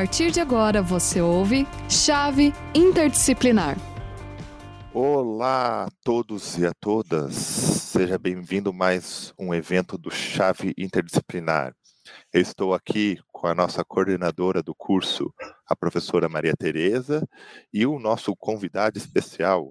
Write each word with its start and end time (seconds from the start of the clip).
partir 0.00 0.30
de 0.30 0.40
agora 0.40 0.80
você 0.80 1.20
ouve 1.20 1.66
Chave 1.86 2.54
Interdisciplinar. 2.74 3.76
Olá 4.94 5.84
a 5.84 5.90
todos 6.02 6.56
e 6.56 6.64
a 6.64 6.72
todas, 6.80 7.34
seja 7.34 8.18
bem-vindo 8.18 8.72
mais 8.72 9.34
um 9.38 9.52
evento 9.52 9.98
do 9.98 10.10
Chave 10.10 10.72
Interdisciplinar. 10.78 11.74
Eu 12.32 12.40
estou 12.40 12.72
aqui 12.72 13.18
com 13.30 13.46
a 13.46 13.54
nossa 13.54 13.84
coordenadora 13.84 14.62
do 14.62 14.74
curso, 14.74 15.34
a 15.66 15.76
professora 15.76 16.30
Maria 16.30 16.54
Tereza, 16.58 17.28
e 17.70 17.84
o 17.84 17.98
nosso 17.98 18.34
convidado 18.34 18.96
especial, 18.96 19.70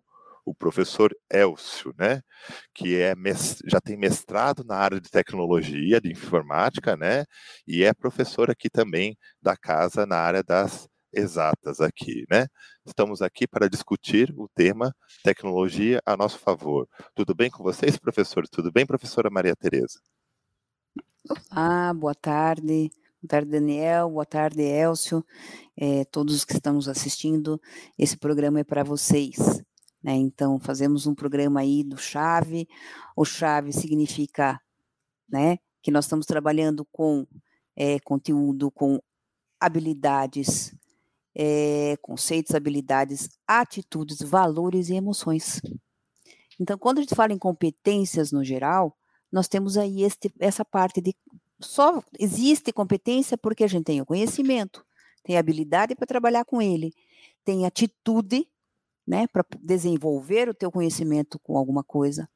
o 0.49 0.55
professor 0.55 1.15
Elcio, 1.31 1.93
né, 1.97 2.21
que 2.73 2.95
é 2.97 3.13
já 3.65 3.79
tem 3.79 3.95
mestrado 3.95 4.63
na 4.63 4.75
área 4.75 4.99
de 4.99 5.09
tecnologia, 5.09 6.01
de 6.01 6.11
informática, 6.11 6.97
né, 6.97 7.25
e 7.67 7.83
é 7.83 7.93
professor 7.93 8.49
aqui 8.49 8.69
também 8.69 9.15
da 9.39 9.55
casa 9.55 10.07
na 10.07 10.17
área 10.17 10.41
das 10.41 10.89
exatas 11.13 11.81
aqui, 11.81 12.23
né? 12.29 12.45
Estamos 12.85 13.21
aqui 13.21 13.47
para 13.47 13.67
discutir 13.67 14.31
o 14.37 14.47
tema 14.47 14.95
tecnologia 15.23 15.99
a 16.05 16.15
nosso 16.15 16.37
favor. 16.37 16.87
Tudo 17.15 17.33
bem 17.33 17.49
com 17.49 17.63
vocês, 17.63 17.97
professor? 17.97 18.47
Tudo 18.47 18.71
bem, 18.71 18.85
professora 18.85 19.29
Maria 19.29 19.55
Tereza? 19.55 19.99
Olá, 21.51 21.93
boa 21.93 22.13
tarde. 22.13 22.91
Boa 23.21 23.27
tarde, 23.27 23.49
Daniel. 23.49 24.09
Boa 24.11 24.25
tarde, 24.25 24.61
Elcio. 24.61 25.25
É, 25.75 26.05
todos 26.05 26.45
que 26.45 26.53
estamos 26.53 26.87
assistindo, 26.87 27.59
esse 27.97 28.15
programa 28.15 28.59
é 28.59 28.63
para 28.63 28.83
vocês. 28.83 29.35
Né? 30.03 30.15
Então, 30.15 30.59
fazemos 30.59 31.05
um 31.05 31.13
programa 31.13 31.59
aí 31.59 31.83
do 31.83 31.97
Chave. 31.97 32.67
O 33.15 33.25
Chave 33.25 33.73
significa 33.73 34.59
né, 35.27 35.59
que 35.81 35.91
nós 35.91 36.05
estamos 36.05 36.25
trabalhando 36.25 36.85
com 36.91 37.27
é, 37.75 37.99
conteúdo, 37.99 38.71
com 38.71 38.99
habilidades, 39.59 40.73
é, 41.35 41.97
conceitos, 42.01 42.55
habilidades, 42.55 43.29
atitudes, 43.47 44.19
valores 44.21 44.89
e 44.89 44.95
emoções. 44.95 45.61
Então, 46.59 46.77
quando 46.77 46.99
a 46.99 47.01
gente 47.01 47.15
fala 47.15 47.33
em 47.33 47.37
competências 47.37 48.31
no 48.31 48.43
geral, 48.43 48.97
nós 49.31 49.47
temos 49.47 49.77
aí 49.77 50.03
este, 50.03 50.33
essa 50.39 50.65
parte 50.65 50.99
de 51.01 51.15
só 51.59 52.01
existe 52.17 52.71
competência 52.71 53.37
porque 53.37 53.63
a 53.63 53.67
gente 53.67 53.85
tem 53.85 54.01
o 54.01 54.05
conhecimento, 54.05 54.85
tem 55.23 55.37
habilidade 55.37 55.93
para 55.93 56.07
trabalhar 56.07 56.45
com 56.45 56.61
ele, 56.61 56.93
tem 57.43 57.65
atitude 57.65 58.47
né, 59.09 59.25
para 59.25 59.43
desenvolver 59.59 60.47
o 60.47 60.53
teu 60.53 60.71
conhecimento 60.71 61.39
com 61.39 61.57
alguma 61.57 61.83
coisa, 61.83 62.29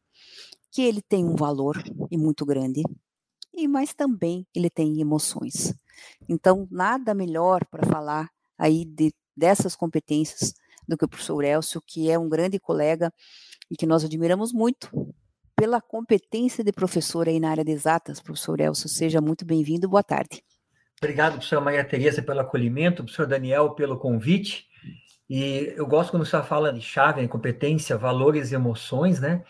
que 0.72 0.82
ele 0.82 1.04
tem 1.04 1.24
um 1.24 1.36
valor 1.36 1.78
e 2.10 2.18
muito 2.18 2.44
grande, 2.44 2.82
e 3.54 3.68
mas 3.68 3.94
também 3.94 4.48
ele 4.56 4.72
tem 4.72 5.00
emoções. 5.00 5.76
Então, 6.28 6.68
nada 6.72 7.14
melhor 7.14 7.64
para 7.68 7.86
falar 7.86 8.28
aí 8.58 8.86
de, 8.86 9.14
dessas 9.38 9.76
competências 9.76 10.56
do 10.88 10.98
que 10.98 11.06
o 11.06 11.08
professor 11.08 11.44
Elcio, 11.44 11.80
que 11.86 12.10
é 12.10 12.18
um 12.18 12.28
grande 12.28 12.60
colega 12.60 13.14
e 13.70 13.78
que 13.78 13.86
nós 13.86 14.04
admiramos 14.04 14.52
muito 14.52 14.90
pela 15.56 15.80
competência 15.80 16.64
de 16.64 16.72
professor 16.72 17.30
aí 17.30 17.40
na 17.40 17.52
área 17.52 17.64
de 17.64 17.72
exatas. 17.72 18.20
Professor 18.20 18.60
Elcio, 18.60 18.90
seja 18.90 19.22
muito 19.22 19.46
bem-vindo, 19.46 19.88
boa 19.88 20.02
tarde. 20.02 20.44
Obrigado, 20.98 21.34
professora 21.34 21.62
Maria 21.62 21.86
Tereza, 21.86 22.24
pelo 22.24 22.40
acolhimento, 22.40 23.04
professor 23.04 23.28
Daniel, 23.28 23.76
pelo 23.76 24.00
convite. 24.00 24.73
E 25.30 25.74
eu 25.76 25.88
gosto 25.88 26.12
quando 26.12 26.26
você 26.26 26.42
fala 26.44 26.74
de 26.74 26.82
chave, 26.82 27.28
competência, 27.28 27.98
valores 27.98 28.52
e 28.52 28.56
emoções, 28.56 29.20
né? 29.20 29.44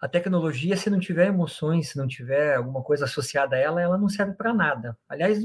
A 0.00 0.08
tecnologia, 0.08 0.76
se 0.76 0.88
não 0.88 0.98
tiver 0.98 1.26
emoções, 1.26 1.90
se 1.90 1.98
não 1.98 2.08
tiver 2.08 2.56
alguma 2.56 2.82
coisa 2.82 3.04
associada 3.04 3.54
a 3.54 3.58
ela, 3.58 3.82
ela 3.82 3.98
não 3.98 4.08
serve 4.08 4.32
para 4.32 4.54
nada. 4.54 4.96
Aliás, 5.08 5.44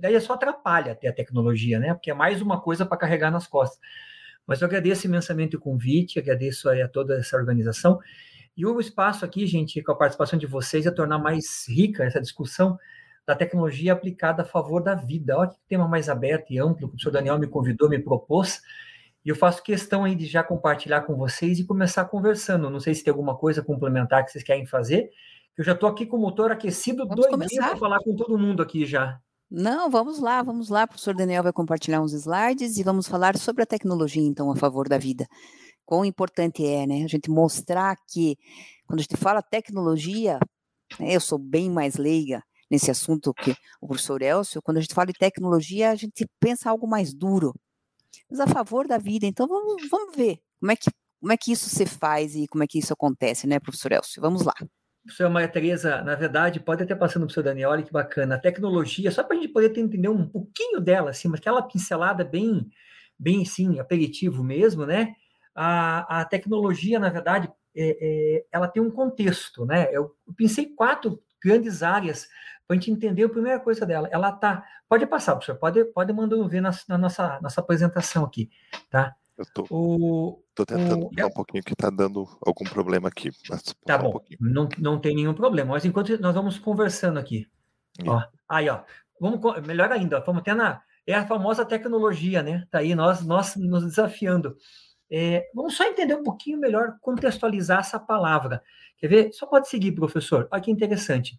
daí 0.00 0.14
é 0.14 0.20
só 0.20 0.34
atrapalha 0.34 0.92
até 0.92 1.08
a 1.08 1.12
tecnologia, 1.12 1.80
né? 1.80 1.92
Porque 1.92 2.10
é 2.10 2.14
mais 2.14 2.40
uma 2.40 2.60
coisa 2.60 2.86
para 2.86 2.96
carregar 2.96 3.32
nas 3.32 3.46
costas. 3.48 3.80
Mas 4.46 4.60
eu 4.60 4.66
agradeço 4.66 5.06
imensamente 5.06 5.56
o 5.56 5.60
convite, 5.60 6.20
agradeço 6.20 6.70
a 6.70 6.88
toda 6.88 7.18
essa 7.18 7.36
organização. 7.36 7.98
E 8.56 8.64
o 8.64 8.80
espaço 8.80 9.24
aqui, 9.24 9.44
gente, 9.44 9.82
com 9.82 9.92
a 9.92 9.96
participação 9.96 10.38
de 10.38 10.46
vocês, 10.46 10.86
é 10.86 10.90
tornar 10.90 11.18
mais 11.18 11.66
rica 11.68 12.04
essa 12.04 12.20
discussão 12.20 12.78
da 13.26 13.34
tecnologia 13.34 13.92
aplicada 13.92 14.42
a 14.42 14.44
favor 14.44 14.80
da 14.80 14.94
vida. 14.94 15.36
Olha 15.36 15.50
que 15.50 15.58
tema 15.68 15.88
mais 15.88 16.08
aberto 16.08 16.52
e 16.52 16.58
amplo 16.58 16.76
que 16.76 16.84
o 16.84 16.88
professor 16.88 17.10
Daniel 17.10 17.38
me 17.40 17.48
convidou, 17.48 17.88
me 17.88 17.98
propôs. 17.98 18.62
E 19.26 19.28
eu 19.28 19.34
faço 19.34 19.60
questão 19.60 20.04
aí 20.04 20.14
de 20.14 20.24
já 20.24 20.44
compartilhar 20.44 21.00
com 21.00 21.16
vocês 21.16 21.58
e 21.58 21.64
começar 21.64 22.04
conversando. 22.04 22.70
Não 22.70 22.78
sei 22.78 22.94
se 22.94 23.02
tem 23.02 23.10
alguma 23.10 23.36
coisa 23.36 23.60
complementar 23.60 24.24
que 24.24 24.30
vocês 24.30 24.44
querem 24.44 24.64
fazer. 24.64 25.10
Eu 25.58 25.64
já 25.64 25.72
estou 25.72 25.88
aqui 25.88 26.06
com 26.06 26.16
o 26.16 26.20
motor 26.20 26.52
aquecido, 26.52 27.04
vamos 27.08 27.26
doidinho 27.26 27.60
para 27.60 27.76
falar 27.76 27.98
com 27.98 28.14
todo 28.14 28.38
mundo 28.38 28.62
aqui 28.62 28.86
já. 28.86 29.20
Não, 29.50 29.90
vamos 29.90 30.20
lá, 30.20 30.40
vamos 30.44 30.68
lá. 30.68 30.84
O 30.84 30.86
professor 30.86 31.12
Daniel 31.12 31.42
vai 31.42 31.52
compartilhar 31.52 32.00
uns 32.00 32.12
slides 32.12 32.78
e 32.78 32.84
vamos 32.84 33.08
falar 33.08 33.36
sobre 33.36 33.64
a 33.64 33.66
tecnologia, 33.66 34.22
então, 34.22 34.48
a 34.48 34.54
favor 34.54 34.88
da 34.88 34.96
vida. 34.96 35.26
Quão 35.84 36.04
importante 36.04 36.64
é, 36.64 36.86
né? 36.86 37.02
A 37.02 37.08
gente 37.08 37.28
mostrar 37.28 37.96
que, 38.08 38.36
quando 38.86 39.00
a 39.00 39.02
gente 39.02 39.16
fala 39.16 39.42
tecnologia, 39.42 40.38
né, 41.00 41.16
eu 41.16 41.20
sou 41.20 41.36
bem 41.38 41.68
mais 41.68 41.96
leiga 41.96 42.44
nesse 42.70 42.92
assunto 42.92 43.34
que 43.34 43.56
o 43.80 43.88
professor 43.88 44.22
Elcio, 44.22 44.62
quando 44.62 44.76
a 44.76 44.80
gente 44.80 44.94
fala 44.94 45.08
de 45.08 45.14
tecnologia, 45.14 45.90
a 45.90 45.96
gente 45.96 46.24
pensa 46.38 46.70
algo 46.70 46.86
mais 46.86 47.12
duro, 47.12 47.52
mas 48.30 48.40
a 48.40 48.46
favor 48.46 48.86
da 48.86 48.98
vida. 48.98 49.26
Então 49.26 49.46
vamos, 49.46 49.88
vamos 49.88 50.16
ver 50.16 50.38
como 50.58 50.72
é, 50.72 50.76
que, 50.76 50.90
como 51.20 51.32
é 51.32 51.36
que 51.36 51.52
isso 51.52 51.68
se 51.68 51.86
faz 51.86 52.34
e 52.34 52.46
como 52.48 52.64
é 52.64 52.66
que 52.66 52.78
isso 52.78 52.92
acontece, 52.92 53.46
né, 53.46 53.58
professor 53.60 53.92
Elcio? 53.92 54.20
Vamos 54.20 54.42
lá. 54.42 54.54
Professora 55.04 55.30
Maria 55.30 55.48
Tereza, 55.48 56.02
na 56.02 56.16
verdade, 56.16 56.58
pode 56.58 56.82
até 56.82 56.94
passando 56.94 57.22
para 57.22 57.24
o 57.24 57.26
professor 57.28 57.44
Daniel, 57.44 57.70
olha 57.70 57.82
que 57.82 57.92
bacana, 57.92 58.34
a 58.34 58.40
tecnologia, 58.40 59.10
só 59.12 59.22
para 59.22 59.36
a 59.36 59.40
gente 59.40 59.52
poder 59.52 59.76
entender 59.78 60.08
um 60.08 60.28
pouquinho 60.28 60.80
dela, 60.80 61.10
assim, 61.10 61.32
aquela 61.32 61.62
pincelada 61.62 62.24
bem, 62.24 62.68
bem, 63.16 63.42
assim, 63.42 63.78
aperitivo 63.78 64.42
mesmo, 64.42 64.84
né? 64.84 65.14
A, 65.54 66.20
a 66.20 66.24
tecnologia, 66.24 66.98
na 66.98 67.08
verdade, 67.08 67.48
é, 67.76 67.98
é, 68.00 68.46
ela 68.50 68.66
tem 68.66 68.82
um 68.82 68.90
contexto, 68.90 69.64
né? 69.64 69.88
Eu 69.92 70.10
pensei 70.36 70.66
quatro 70.66 71.22
grandes 71.42 71.84
áreas 71.84 72.26
para 72.66 72.76
a 72.76 72.80
gente 72.80 72.90
entender 72.90 73.24
a 73.24 73.28
primeira 73.28 73.60
coisa 73.60 73.86
dela. 73.86 74.08
Ela 74.10 74.32
tá. 74.32 74.64
Pode 74.88 75.06
passar, 75.06 75.32
professor, 75.32 75.58
pode, 75.58 75.84
pode 75.86 76.12
mandando 76.12 76.48
ver 76.48 76.60
na, 76.60 76.70
na 76.88 76.98
nossa, 76.98 77.40
nossa 77.40 77.60
apresentação 77.60 78.24
aqui, 78.24 78.50
tá? 78.90 79.14
Eu 79.36 79.44
tô, 79.52 79.66
o, 79.70 80.42
tô 80.54 80.64
tentando 80.64 81.04
o, 81.04 81.26
um 81.26 81.30
pouquinho 81.30 81.62
que 81.62 81.74
está 81.74 81.90
dando 81.90 82.26
algum 82.44 82.64
problema 82.64 83.08
aqui. 83.08 83.30
tá 83.84 83.98
bom, 83.98 84.16
um 84.16 84.22
não, 84.40 84.68
não 84.78 84.98
tem 84.98 85.14
nenhum 85.14 85.34
problema. 85.34 85.74
Mas 85.74 85.84
enquanto 85.84 86.18
nós 86.20 86.34
vamos 86.34 86.58
conversando 86.58 87.18
aqui. 87.18 87.46
Ó, 88.06 88.22
aí, 88.48 88.68
ó. 88.68 88.80
Vamos, 89.20 89.40
melhor 89.66 89.90
ainda, 89.92 90.20
vamos 90.20 90.40
até 90.40 90.54
na. 90.54 90.82
É 91.06 91.14
a 91.14 91.26
famosa 91.26 91.64
tecnologia, 91.64 92.42
né? 92.42 92.66
Tá 92.70 92.78
aí 92.78 92.94
nós, 92.94 93.24
nós 93.24 93.56
nos 93.56 93.84
desafiando. 93.84 94.56
É, 95.10 95.48
vamos 95.54 95.76
só 95.76 95.84
entender 95.84 96.14
um 96.14 96.22
pouquinho 96.22 96.58
melhor, 96.58 96.96
contextualizar 97.00 97.80
essa 97.80 97.98
palavra. 97.98 98.62
Quer 98.98 99.08
ver? 99.08 99.32
Só 99.32 99.46
pode 99.46 99.68
seguir, 99.68 99.92
professor. 99.92 100.48
Olha 100.50 100.62
que 100.62 100.70
interessante. 100.70 101.38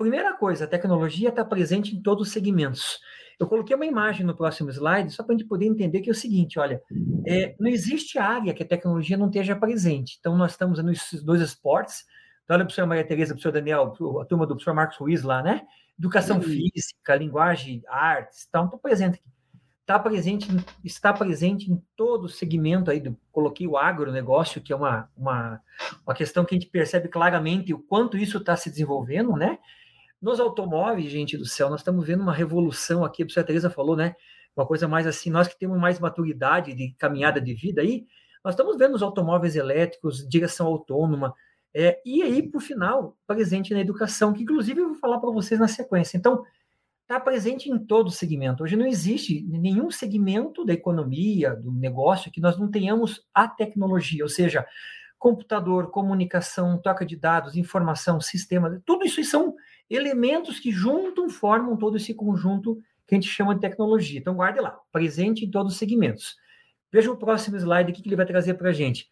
Primeira 0.00 0.32
coisa, 0.32 0.64
a 0.64 0.66
tecnologia 0.66 1.28
está 1.28 1.44
presente 1.44 1.94
em 1.94 2.00
todos 2.00 2.26
os 2.28 2.32
segmentos. 2.32 2.98
Eu 3.38 3.46
coloquei 3.46 3.76
uma 3.76 3.84
imagem 3.84 4.24
no 4.24 4.34
próximo 4.34 4.70
slide 4.70 5.12
só 5.12 5.22
para 5.22 5.34
a 5.34 5.36
gente 5.36 5.46
poder 5.46 5.66
entender 5.66 6.00
que 6.00 6.08
é 6.08 6.12
o 6.12 6.14
seguinte, 6.14 6.58
olha, 6.58 6.82
é, 7.26 7.54
não 7.60 7.68
existe 7.68 8.18
área 8.18 8.54
que 8.54 8.62
a 8.62 8.66
tecnologia 8.66 9.18
não 9.18 9.26
esteja 9.26 9.54
presente. 9.54 10.16
Então, 10.18 10.38
nós 10.38 10.52
estamos 10.52 10.82
nos 10.82 11.22
dois 11.22 11.42
esportes, 11.42 12.06
então, 12.42 12.56
olha 12.56 12.64
para 12.64 12.72
o 12.72 12.74
senhor 12.74 12.86
Maria 12.86 13.04
Tereza, 13.04 13.34
para 13.34 13.40
o 13.40 13.42
senhor 13.42 13.52
Daniel, 13.52 13.94
a 14.22 14.24
turma 14.24 14.46
do 14.46 14.54
professor 14.54 14.72
Marcos 14.72 14.96
Ruiz 14.96 15.22
lá, 15.22 15.42
né? 15.42 15.66
Educação 15.98 16.38
uhum. 16.38 16.44
física, 16.44 17.14
linguagem, 17.14 17.82
artes, 17.86 18.46
então, 18.48 18.64
estou 18.64 18.80
presente 18.80 19.16
aqui. 19.16 19.28
Está 19.82 19.98
presente, 19.98 20.48
está 20.82 21.12
presente 21.12 21.70
em 21.70 21.82
todo 21.94 22.24
o 22.24 22.28
segmento 22.28 22.90
aí, 22.90 23.00
do, 23.00 23.14
coloquei 23.30 23.66
o 23.66 23.76
agronegócio, 23.76 24.62
que 24.62 24.72
é 24.72 24.76
uma, 24.76 25.10
uma, 25.14 25.60
uma 26.06 26.14
questão 26.14 26.42
que 26.42 26.54
a 26.54 26.58
gente 26.58 26.70
percebe 26.70 27.06
claramente 27.06 27.74
o 27.74 27.78
quanto 27.78 28.16
isso 28.16 28.38
está 28.38 28.56
se 28.56 28.70
desenvolvendo, 28.70 29.32
né? 29.36 29.58
Nos 30.20 30.38
automóveis, 30.38 31.10
gente 31.10 31.36
do 31.36 31.46
céu, 31.46 31.70
nós 31.70 31.80
estamos 31.80 32.06
vendo 32.06 32.22
uma 32.22 32.32
revolução 32.32 33.04
aqui, 33.04 33.22
a 33.22 33.44
Teresa 33.44 33.70
falou, 33.70 33.96
né? 33.96 34.14
Uma 34.54 34.66
coisa 34.66 34.86
mais 34.86 35.06
assim, 35.06 35.30
nós 35.30 35.48
que 35.48 35.58
temos 35.58 35.78
mais 35.78 35.98
maturidade 35.98 36.74
de 36.74 36.92
caminhada 36.98 37.40
de 37.40 37.54
vida 37.54 37.80
aí, 37.80 38.06
nós 38.44 38.54
estamos 38.54 38.76
vendo 38.76 38.94
os 38.94 39.02
automóveis 39.02 39.56
elétricos, 39.56 40.28
direção 40.28 40.66
autônoma, 40.66 41.34
é, 41.74 42.00
e 42.04 42.22
aí, 42.22 42.42
por 42.42 42.60
final, 42.60 43.16
presente 43.26 43.72
na 43.72 43.80
educação, 43.80 44.32
que 44.32 44.42
inclusive 44.42 44.80
eu 44.80 44.88
vou 44.88 44.96
falar 44.96 45.18
para 45.18 45.30
vocês 45.30 45.58
na 45.60 45.68
sequência. 45.68 46.16
Então, 46.16 46.42
está 47.02 47.18
presente 47.18 47.70
em 47.70 47.78
todo 47.78 48.10
segmento. 48.10 48.62
Hoje 48.62 48.76
não 48.76 48.86
existe 48.86 49.42
nenhum 49.42 49.90
segmento 49.90 50.64
da 50.64 50.72
economia, 50.72 51.54
do 51.54 51.72
negócio, 51.72 52.30
que 52.30 52.40
nós 52.40 52.58
não 52.58 52.70
tenhamos 52.70 53.24
a 53.34 53.48
tecnologia, 53.48 54.22
ou 54.22 54.28
seja, 54.28 54.66
computador, 55.18 55.90
comunicação, 55.90 56.78
troca 56.78 57.04
de 57.04 57.16
dados, 57.16 57.56
informação, 57.56 58.20
sistema, 58.20 58.80
tudo 58.86 59.04
isso 59.04 59.22
são 59.24 59.54
elementos 59.90 60.60
que 60.60 60.70
juntam, 60.70 61.28
formam 61.28 61.76
todo 61.76 61.96
esse 61.96 62.14
conjunto 62.14 62.80
que 63.06 63.14
a 63.14 63.18
gente 63.18 63.28
chama 63.28 63.54
de 63.54 63.60
tecnologia. 63.60 64.20
Então, 64.20 64.34
guarde 64.34 64.60
lá, 64.60 64.78
presente 64.92 65.44
em 65.44 65.50
todos 65.50 65.72
os 65.72 65.78
segmentos. 65.78 66.36
Veja 66.92 67.10
o 67.10 67.16
próximo 67.16 67.56
slide 67.56 67.90
aqui 67.90 68.00
que 68.00 68.08
ele 68.08 68.16
vai 68.16 68.26
trazer 68.26 68.54
para 68.54 68.70
a 68.70 68.72
gente. 68.72 69.10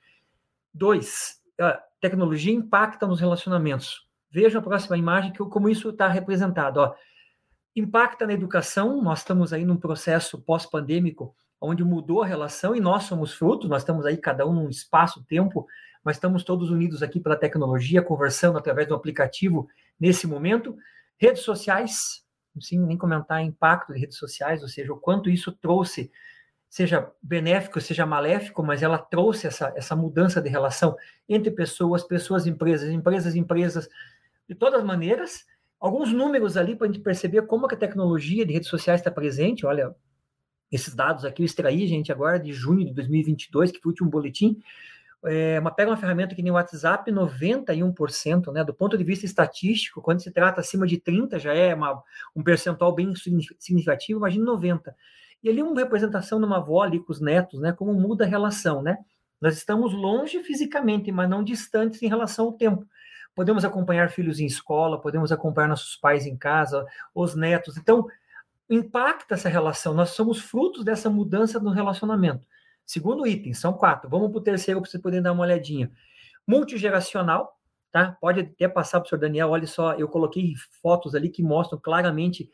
Dois, 0.73 1.41
a 1.61 1.83
tecnologia 2.01 2.53
impacta 2.53 3.07
nos 3.07 3.21
relacionamentos. 3.21 4.09
Veja 4.31 4.59
a 4.59 4.63
próxima 4.63 4.97
imagem, 4.97 5.33
que, 5.33 5.39
como 5.39 5.69
isso 5.69 5.89
está 5.89 6.07
representado. 6.07 6.81
Ó. 6.81 6.95
Impacta 7.75 8.27
na 8.27 8.33
educação, 8.33 9.03
nós 9.03 9.21
estamos 9.21 9.53
aí 9.53 9.65
num 9.65 9.77
processo 9.77 10.39
pós-pandêmico 10.39 11.35
onde 11.61 11.83
mudou 11.83 12.23
a 12.23 12.27
relação 12.27 12.75
e 12.75 12.81
nós 12.81 13.05
somos 13.05 13.33
frutos, 13.33 13.69
nós 13.69 13.83
estamos 13.83 14.07
aí 14.07 14.17
cada 14.17 14.47
um 14.47 14.53
num 14.53 14.69
espaço-tempo, 14.69 15.67
mas 16.05 16.17
estamos 16.17 16.45
todos 16.45 16.71
unidos 16.71 17.03
aqui 17.03 17.19
pela 17.19 17.37
tecnologia, 17.37 18.01
conversando 18.01 18.59
através 18.59 18.87
do 18.87 18.95
aplicativo 18.95 19.69
nesse 19.99 20.27
momento. 20.27 20.77
Redes 21.17 21.43
sociais, 21.43 22.25
sem 22.61 22.79
nem 22.81 22.97
comentar 22.97 23.43
impacto 23.43 23.93
de 23.93 24.01
redes 24.01 24.17
sociais, 24.17 24.63
ou 24.63 24.69
seja, 24.69 24.93
o 24.93 24.97
quanto 24.97 25.29
isso 25.29 25.53
trouxe, 25.53 26.11
seja 26.69 27.11
benéfico, 27.23 27.81
seja 27.81 28.05
maléfico, 28.05 28.63
mas 28.63 28.83
ela 28.83 28.99
trouxe 28.99 29.47
essa, 29.47 29.73
essa 29.75 29.97
mudança 29.97 30.41
de 30.41 30.49
relação 30.49 30.97
entre 31.29 31.51
pessoas, 31.51 32.05
pessoas, 32.05 32.47
empresas, 32.47 32.91
empresas, 32.91 33.35
empresas, 33.35 33.89
de 34.49 34.55
todas 34.55 34.85
maneiras. 34.85 35.47
Alguns 35.81 36.13
números 36.13 36.57
ali 36.57 36.77
para 36.77 36.87
a 36.87 36.93
gente 36.93 37.03
perceber 37.03 37.43
como 37.43 37.69
que 37.69 37.75
a 37.75 37.79
tecnologia 37.79 38.45
de 38.45 38.53
redes 38.53 38.69
sociais 38.69 39.01
está 39.01 39.11
presente. 39.11 39.65
Olha, 39.65 39.95
esses 40.71 40.95
dados 40.95 41.25
aqui 41.25 41.43
eu 41.43 41.47
extraí, 41.47 41.87
gente, 41.87 42.13
agora 42.13 42.39
de 42.39 42.53
junho 42.53 42.85
de 42.85 42.93
2022, 42.93 43.71
que 43.71 43.81
foi 43.81 43.91
o 43.91 43.93
último 43.93 44.11
boletim. 44.11 44.61
É, 45.25 45.59
uma, 45.59 45.71
pega 45.71 45.91
uma 45.91 45.97
ferramenta 45.97 46.35
que 46.35 46.43
nem 46.43 46.53
o 46.53 46.55
WhatsApp, 46.55 47.11
91%, 47.11 48.53
né? 48.53 48.63
Do 48.63 48.73
ponto 48.73 48.97
de 48.97 49.03
vista 49.03 49.27
estatístico, 49.27 50.01
quando 50.01 50.23
se 50.23 50.31
trata 50.31 50.61
acima 50.61 50.87
de 50.87 50.99
30, 50.99 51.39
já 51.39 51.53
é 51.53 51.75
uma, 51.75 52.03
um 52.37 52.43
percentual 52.43 52.95
bem 52.95 53.13
significativo, 53.15 54.21
imagina 54.21 54.45
90. 54.45 54.95
E 55.43 55.49
ali 55.49 55.63
uma 55.63 55.79
representação 55.79 56.39
numa 56.39 56.59
avó 56.59 56.83
ali 56.83 57.01
com 57.01 57.13
os 57.13 57.21
netos, 57.21 57.61
né? 57.61 57.73
Como 57.73 57.93
muda 57.93 58.25
a 58.25 58.29
relação, 58.29 58.83
né? 58.83 58.99
Nós 59.41 59.57
estamos 59.57 59.93
longe 59.93 60.41
fisicamente, 60.43 61.11
mas 61.13 61.29
não 61.29 61.43
distantes 61.45 62.03
em 62.03 62.09
relação 62.09 62.47
ao 62.47 62.53
tempo. 62.53 62.85
Podemos 63.35 63.65
acompanhar 63.65 64.11
filhos 64.11 64.41
em 64.41 64.47
escola, 64.47 65.01
podemos 65.01 65.31
acompanhar 65.31 65.69
nossos 65.69 65.97
pais 65.97 66.27
em 66.27 66.37
casa, 66.37 66.85
os 67.15 67.37
netos. 67.37 67.77
Então, 67.77 68.07
impacta 68.69 69.35
essa 69.35 69.49
relação. 69.49 69.95
Nós 69.95 70.11
somos 70.11 70.41
frutos 70.41 70.85
dessa 70.85 71.09
mudança 71.09 71.61
no 71.61 71.71
relacionamento. 71.71 72.47
Segundo 72.89 73.27
item, 73.27 73.53
são 73.53 73.75
quatro. 73.75 74.09
Vamos 74.09 74.31
para 74.31 74.39
o 74.39 74.43
terceiro 74.43 74.81
para 74.81 74.91
vocês 74.91 75.03
poderem 75.03 75.23
dar 75.23 75.33
uma 75.33 75.43
olhadinha. 75.43 75.93
Multigeracional, 76.47 77.55
tá? 77.93 78.17
Pode 78.19 78.41
até 78.41 78.67
passar 78.67 78.99
para 78.99 79.07
o 79.07 79.09
senhor 79.11 79.21
Daniel. 79.21 79.51
Olha 79.51 79.67
só, 79.67 79.93
eu 79.93 80.09
coloquei 80.09 80.55
fotos 80.81 81.15
ali 81.15 81.29
que 81.29 81.43
mostram 81.43 81.79
claramente 81.79 82.49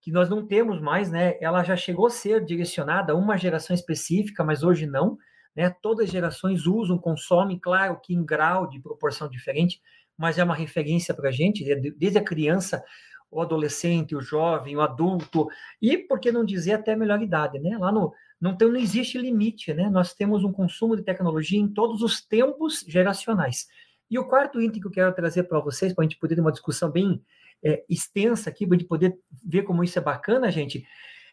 que 0.00 0.12
nós 0.12 0.30
não 0.30 0.46
temos 0.46 0.80
mais, 0.80 1.10
né? 1.10 1.36
Ela 1.40 1.64
já 1.64 1.74
chegou 1.74 2.06
a 2.06 2.10
ser 2.10 2.44
direcionada 2.44 3.12
a 3.12 3.16
uma 3.16 3.36
geração 3.36 3.74
específica, 3.74 4.44
mas 4.44 4.62
hoje 4.62 4.86
não. 4.86 5.18
Né? 5.56 5.74
Todas 5.82 6.06
as 6.06 6.12
gerações 6.12 6.68
usam, 6.68 6.96
consomem, 6.96 7.58
claro 7.58 7.98
que 8.00 8.14
em 8.14 8.24
grau 8.24 8.68
de 8.68 8.78
proporção 8.78 9.28
diferente, 9.28 9.82
mas 10.16 10.38
é 10.38 10.44
uma 10.44 10.54
referência 10.54 11.12
para 11.12 11.30
a 11.30 11.32
gente, 11.32 11.64
desde 11.96 12.16
a 12.16 12.22
criança 12.22 12.80
o 13.28 13.40
adolescente, 13.40 14.14
o 14.14 14.20
jovem, 14.20 14.76
o 14.76 14.80
adulto, 14.80 15.48
e 15.80 15.98
por 15.98 16.18
que 16.18 16.32
não 16.32 16.44
dizer 16.44 16.72
até 16.74 16.92
a 16.92 16.96
melhor 16.96 17.22
idade, 17.22 17.58
né? 17.58 17.76
Lá 17.78 17.92
no 17.92 18.12
não, 18.40 18.56
tem, 18.56 18.68
não 18.68 18.76
existe 18.76 19.18
limite, 19.18 19.74
né? 19.74 19.90
Nós 19.90 20.14
temos 20.14 20.42
um 20.44 20.52
consumo 20.52 20.96
de 20.96 21.02
tecnologia 21.02 21.60
em 21.60 21.68
todos 21.68 22.02
os 22.02 22.20
tempos 22.24 22.84
geracionais. 22.88 23.68
E 24.10 24.18
o 24.18 24.26
quarto 24.26 24.60
item 24.60 24.80
que 24.80 24.86
eu 24.86 24.90
quero 24.90 25.14
trazer 25.14 25.44
para 25.44 25.60
vocês, 25.60 25.92
para 25.92 26.02
a 26.02 26.08
gente 26.08 26.18
poder 26.18 26.34
ter 26.34 26.40
uma 26.40 26.50
discussão 26.50 26.90
bem 26.90 27.22
é, 27.62 27.84
extensa 27.88 28.48
aqui, 28.48 28.66
para 28.66 28.76
a 28.76 28.78
gente 28.78 28.88
poder 28.88 29.18
ver 29.44 29.62
como 29.62 29.84
isso 29.84 29.98
é 29.98 30.02
bacana, 30.02 30.50
gente, 30.50 30.84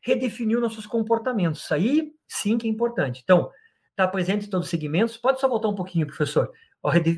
redefinir 0.02 0.60
nossos 0.60 0.86
comportamentos. 0.86 1.64
Isso 1.64 1.74
aí 1.74 2.12
sim 2.28 2.58
que 2.58 2.68
é 2.68 2.70
importante. 2.70 3.22
Então, 3.24 3.50
está 3.92 4.08
presente 4.08 4.46
em 4.46 4.50
todos 4.50 4.68
os 4.68 4.72
segmentos. 4.72 5.18
Pode 5.18 5.40
só 5.40 5.48
voltar 5.48 5.70
um 5.70 5.76
pouquinho, 5.76 6.06
professor. 6.06 6.52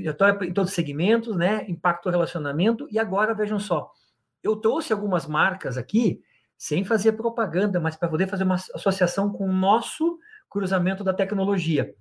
Estou 0.06 0.30
em 0.44 0.54
todos 0.54 0.70
os 0.70 0.76
segmentos, 0.76 1.36
né? 1.36 1.66
Impacto 1.68 2.10
relacionamento. 2.10 2.88
E 2.90 2.98
agora, 2.98 3.34
vejam 3.34 3.60
só, 3.60 3.92
eu 4.42 4.56
trouxe 4.56 4.94
algumas 4.94 5.28
marcas 5.28 5.78
aqui, 5.78 6.22
sem 6.60 6.84
fazer 6.84 7.14
propaganda, 7.14 7.80
mas 7.80 7.96
para 7.96 8.10
poder 8.10 8.28
fazer 8.28 8.44
uma 8.44 8.56
associação 8.56 9.32
com 9.32 9.48
o 9.48 9.54
nosso 9.54 10.20
cruzamento 10.50 11.06
da 11.06 11.14
tecnologia. 11.14 11.96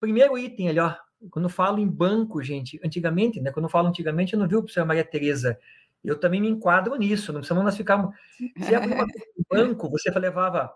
Primeiro 0.00 0.38
item 0.38 0.70
ali, 0.70 0.80
ó, 0.80 0.94
quando 1.30 1.44
eu 1.44 1.50
falo 1.50 1.78
em 1.78 1.86
banco, 1.86 2.42
gente, 2.42 2.80
antigamente, 2.82 3.42
né? 3.42 3.52
Quando 3.52 3.66
eu 3.66 3.70
falo 3.70 3.88
antigamente, 3.88 4.32
eu 4.32 4.40
não 4.40 4.48
vi 4.48 4.56
o 4.56 4.62
professor 4.62 4.86
Maria 4.86 5.04
Tereza. 5.04 5.58
Eu 6.02 6.18
também 6.18 6.40
me 6.40 6.48
enquadro 6.48 6.96
nisso, 6.96 7.30
não 7.30 7.40
precisamos 7.40 7.62
nós 7.62 7.76
ficarmos. 7.76 8.16
Se 8.58 8.74
abrir 8.74 8.94
um 8.94 9.06
banco, 9.50 9.90
você 9.90 10.10
levava 10.10 10.72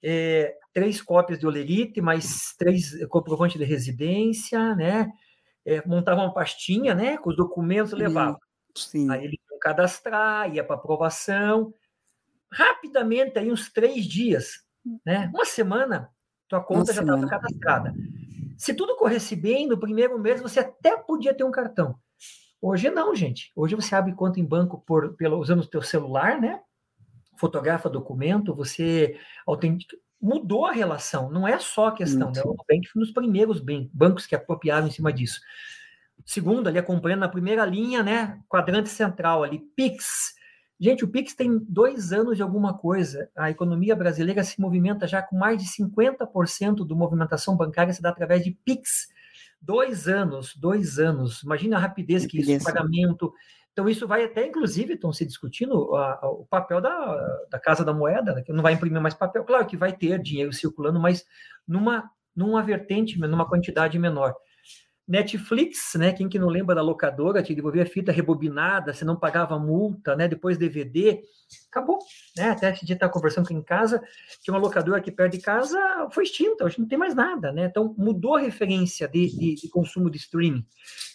é, 0.00 0.56
três 0.72 1.02
cópias 1.02 1.40
de 1.40 1.46
olerite, 1.48 2.00
mais 2.00 2.54
três 2.56 3.04
comprovantes 3.08 3.58
de 3.58 3.64
residência, 3.64 4.76
né? 4.76 5.10
É, 5.66 5.84
montava 5.84 6.20
uma 6.20 6.32
pastinha, 6.32 6.94
né? 6.94 7.18
Com 7.18 7.30
os 7.30 7.36
documentos, 7.36 7.92
levava. 7.92 8.38
Sim. 8.72 9.10
Aí 9.10 9.24
ele 9.24 9.40
cadastrar, 9.60 10.54
ia 10.54 10.62
para 10.62 10.76
aprovação. 10.76 11.74
Rapidamente, 12.54 13.38
aí 13.38 13.50
uns 13.50 13.70
três 13.72 14.04
dias, 14.04 14.64
né? 15.04 15.28
uma 15.34 15.44
semana, 15.44 16.08
tua 16.48 16.62
conta 16.62 16.92
uma 16.92 16.94
já 16.94 17.00
estava 17.02 17.26
cadastrada. 17.26 17.94
Se 18.56 18.72
tudo 18.72 18.96
corresse 18.96 19.34
bem, 19.34 19.66
no 19.66 19.78
primeiro 19.78 20.18
mês 20.18 20.40
você 20.40 20.60
até 20.60 20.96
podia 20.96 21.34
ter 21.34 21.42
um 21.42 21.50
cartão. 21.50 21.96
Hoje 22.62 22.88
não, 22.90 23.14
gente. 23.14 23.52
Hoje 23.54 23.74
você 23.74 23.94
abre 23.94 24.14
conta 24.14 24.38
em 24.38 24.44
banco 24.44 24.82
por, 24.86 25.14
pelo, 25.16 25.38
usando 25.38 25.60
o 25.60 25.66
teu 25.66 25.82
celular, 25.82 26.40
né? 26.40 26.60
Fotografa 27.36 27.90
documento, 27.90 28.54
você 28.54 29.18
autentica. 29.46 29.96
Mudou 30.20 30.64
a 30.64 30.72
relação, 30.72 31.30
não 31.30 31.46
é 31.46 31.58
só 31.58 31.88
a 31.88 31.92
questão, 31.92 32.30
né? 32.30 32.40
O 32.42 32.54
Nubank 32.54 32.88
foi 32.88 33.02
um 33.02 33.04
dos 33.04 33.12
primeiros 33.12 33.62
bancos 33.92 34.24
que 34.24 34.34
apropriaram 34.34 34.86
em 34.86 34.90
cima 34.90 35.12
disso. 35.12 35.40
Segundo, 36.24 36.68
ali 36.68 36.78
acompanhando 36.78 37.20
na 37.20 37.28
primeira 37.28 37.66
linha, 37.66 38.02
né? 38.02 38.40
Quadrante 38.48 38.88
central 38.88 39.42
ali, 39.42 39.58
PIX. 39.76 40.34
Gente, 40.78 41.04
o 41.04 41.08
PIX 41.08 41.34
tem 41.34 41.58
dois 41.68 42.12
anos 42.12 42.36
de 42.36 42.42
alguma 42.42 42.76
coisa. 42.76 43.30
A 43.36 43.50
economia 43.50 43.94
brasileira 43.94 44.42
se 44.42 44.60
movimenta 44.60 45.06
já 45.06 45.22
com 45.22 45.36
mais 45.36 45.62
de 45.62 45.68
50% 45.68 46.86
da 46.86 46.94
movimentação 46.94 47.56
bancária 47.56 47.92
se 47.92 48.02
dá 48.02 48.10
através 48.10 48.42
de 48.42 48.50
PIX. 48.64 49.08
Dois 49.60 50.08
anos, 50.08 50.54
dois 50.56 50.98
anos. 50.98 51.42
Imagina 51.42 51.76
a 51.76 51.80
rapidez 51.80 52.26
que 52.26 52.38
isso, 52.40 52.64
pagamento. 52.64 53.32
Então, 53.72 53.88
isso 53.88 54.06
vai 54.06 54.24
até, 54.24 54.46
inclusive, 54.46 54.94
estão 54.94 55.12
se 55.12 55.24
discutindo 55.24 55.96
a, 55.96 56.20
a, 56.22 56.30
o 56.30 56.44
papel 56.44 56.80
da, 56.80 57.46
da 57.50 57.58
Casa 57.58 57.84
da 57.84 57.92
Moeda, 57.92 58.34
né, 58.34 58.42
que 58.42 58.52
não 58.52 58.62
vai 58.62 58.72
imprimir 58.72 59.00
mais 59.00 59.14
papel. 59.14 59.44
Claro 59.44 59.66
que 59.66 59.76
vai 59.76 59.92
ter 59.92 60.20
dinheiro 60.20 60.52
circulando, 60.52 61.00
mas 61.00 61.24
numa, 61.66 62.08
numa 62.36 62.62
vertente, 62.62 63.18
numa 63.18 63.48
quantidade 63.48 63.98
menor. 63.98 64.34
Netflix, 65.06 65.94
né? 65.96 66.12
Quem 66.12 66.28
que 66.28 66.38
não 66.38 66.48
lembra 66.48 66.74
da 66.74 66.80
locadora, 66.80 67.42
te 67.42 67.54
devolvia 67.54 67.84
fita 67.84 68.10
rebobinada, 68.10 68.92
você 68.92 69.04
não 69.04 69.16
pagava 69.16 69.58
multa, 69.58 70.16
né? 70.16 70.26
Depois 70.26 70.56
DVD, 70.56 71.20
acabou, 71.70 71.98
né? 72.36 72.50
Até 72.50 72.68
a 72.68 72.72
gente 72.72 72.90
está 72.92 73.08
conversando 73.08 73.44
aqui 73.44 73.54
em 73.54 73.62
casa, 73.62 74.02
tinha 74.42 74.54
uma 74.54 74.60
locadora 74.60 74.98
aqui 74.98 75.12
perto 75.12 75.32
de 75.32 75.40
casa, 75.40 75.78
foi 76.10 76.24
extinta, 76.24 76.64
hoje 76.64 76.80
não 76.80 76.88
tem 76.88 76.98
mais 76.98 77.14
nada, 77.14 77.52
né? 77.52 77.66
Então 77.66 77.94
mudou 77.98 78.36
a 78.36 78.40
referência 78.40 79.06
de, 79.06 79.28
de, 79.28 79.54
de 79.56 79.68
consumo 79.68 80.10
de 80.10 80.16
streaming. 80.16 80.64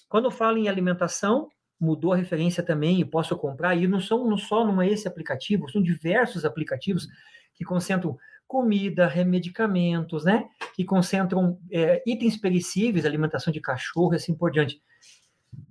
Quando 0.08 0.26
eu 0.26 0.32
falo 0.32 0.58
em 0.58 0.68
alimentação, 0.68 1.50
mudou 1.80 2.14
a 2.14 2.18
referência 2.18 2.62
também, 2.62 3.00
e 3.00 3.06
posso 3.06 3.36
comprar, 3.38 3.76
e 3.76 3.88
não 3.88 4.00
são 4.00 4.28
não 4.30 4.38
só 4.38 4.66
não 4.66 4.80
é 4.82 4.88
esse 4.88 5.08
aplicativo, 5.08 5.70
são 5.70 5.82
diversos 5.82 6.46
aplicativos 6.46 7.08
que 7.56 7.64
concentram 7.64 8.18
comida, 8.50 9.08
remedicamentos, 9.08 10.26
né? 10.26 10.50
Que 10.74 10.84
concentram 10.84 11.60
é, 11.72 12.02
itens 12.04 12.36
perecíveis, 12.36 13.06
alimentação 13.06 13.54
de 13.54 13.62
cachorro 13.62 14.14
e 14.14 14.16
assim 14.16 14.34
por 14.34 14.50
diante. 14.50 14.82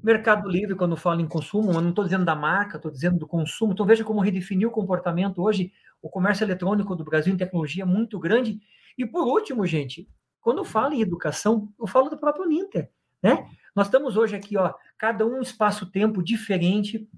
Mercado 0.00 0.48
Livre, 0.48 0.76
quando 0.76 0.96
falo 0.96 1.20
em 1.20 1.26
consumo, 1.26 1.72
eu 1.72 1.80
não 1.80 1.90
estou 1.90 2.04
dizendo 2.04 2.24
da 2.24 2.36
marca, 2.36 2.76
estou 2.76 2.90
dizendo 2.90 3.18
do 3.18 3.26
consumo. 3.26 3.72
Então 3.72 3.84
veja 3.84 4.04
como 4.04 4.20
redefiniu 4.20 4.68
o 4.68 4.72
comportamento 4.72 5.42
hoje. 5.42 5.72
O 6.00 6.08
comércio 6.08 6.44
eletrônico 6.44 6.94
do 6.94 7.04
Brasil 7.04 7.34
em 7.34 7.36
tecnologia 7.36 7.82
é 7.82 7.86
muito 7.86 8.16
grande. 8.16 8.60
E 8.96 9.04
por 9.04 9.26
último, 9.26 9.66
gente, 9.66 10.08
quando 10.40 10.64
falo 10.64 10.94
em 10.94 11.00
educação, 11.00 11.72
eu 11.80 11.86
falo 11.88 12.08
do 12.08 12.16
próprio 12.16 12.46
Ninter, 12.46 12.92
né? 13.20 13.44
Nós 13.74 13.88
estamos 13.88 14.16
hoje 14.16 14.36
aqui, 14.36 14.56
ó, 14.56 14.72
cada 14.96 15.26
um 15.26 15.40
espaço-tempo 15.40 16.22
diferente, 16.22 17.08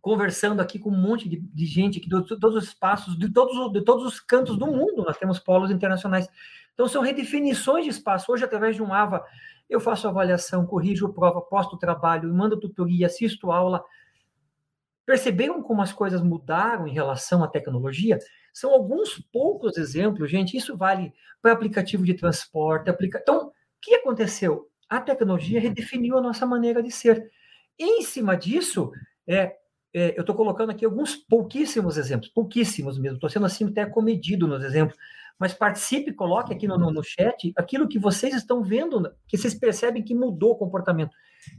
conversando 0.00 0.60
aqui 0.60 0.78
com 0.78 0.90
um 0.90 1.00
monte 1.00 1.28
de, 1.28 1.38
de 1.38 1.66
gente 1.66 1.98
aqui 1.98 2.08
de 2.08 2.38
todos 2.38 2.56
os 2.56 2.64
espaços, 2.64 3.18
de 3.18 3.30
todos, 3.32 3.72
de 3.72 3.82
todos 3.82 4.04
os 4.04 4.20
cantos 4.20 4.56
do 4.56 4.66
mundo, 4.66 5.04
nós 5.04 5.18
temos 5.18 5.38
polos 5.38 5.70
internacionais. 5.70 6.28
Então, 6.74 6.88
são 6.88 7.02
redefinições 7.02 7.84
de 7.84 7.90
espaço. 7.90 8.32
Hoje, 8.32 8.44
através 8.44 8.74
de 8.74 8.82
um 8.82 8.92
AVA, 8.92 9.24
eu 9.68 9.78
faço 9.78 10.08
avaliação, 10.08 10.66
corrijo 10.66 11.12
prova, 11.12 11.40
posto 11.40 11.76
trabalho, 11.76 12.32
mando 12.32 12.58
tutoria, 12.58 13.06
assisto 13.06 13.52
aula. 13.52 13.84
Perceberam 15.04 15.62
como 15.62 15.82
as 15.82 15.92
coisas 15.92 16.22
mudaram 16.22 16.86
em 16.88 16.92
relação 16.92 17.44
à 17.44 17.48
tecnologia? 17.48 18.18
São 18.52 18.72
alguns 18.72 19.18
poucos 19.32 19.76
exemplos, 19.76 20.30
gente. 20.30 20.56
Isso 20.56 20.76
vale 20.76 21.12
para 21.42 21.52
aplicativo 21.52 22.04
de 22.04 22.14
transporte. 22.14 22.88
Aplica... 22.88 23.18
Então, 23.20 23.48
o 23.48 23.52
que 23.80 23.94
aconteceu? 23.94 24.68
A 24.88 25.00
tecnologia 25.00 25.60
redefiniu 25.60 26.16
a 26.16 26.22
nossa 26.22 26.46
maneira 26.46 26.82
de 26.82 26.90
ser. 26.90 27.30
Em 27.78 28.02
cima 28.02 28.36
disso, 28.36 28.90
é, 29.26 29.56
é, 29.94 30.14
eu 30.16 30.20
estou 30.20 30.34
colocando 30.34 30.70
aqui 30.70 30.84
alguns 30.84 31.16
pouquíssimos 31.16 31.96
exemplos, 31.96 32.30
pouquíssimos 32.30 32.98
mesmo, 32.98 33.16
estou 33.16 33.30
sendo 33.30 33.46
assim 33.46 33.68
até 33.68 33.84
comedido 33.86 34.46
nos 34.46 34.62
exemplos, 34.64 34.96
mas 35.38 35.54
participe, 35.54 36.12
coloque 36.12 36.52
aqui 36.52 36.68
no, 36.68 36.78
no, 36.78 37.02
chat 37.02 37.52
aquilo 37.56 37.88
que 37.88 37.98
vocês 37.98 38.34
estão 38.34 38.62
vendo, 38.62 39.10
que 39.26 39.38
vocês 39.38 39.54
percebem 39.54 40.02
que 40.02 40.14
mudou 40.14 40.52
o 40.52 40.56
comportamento. 40.56 41.16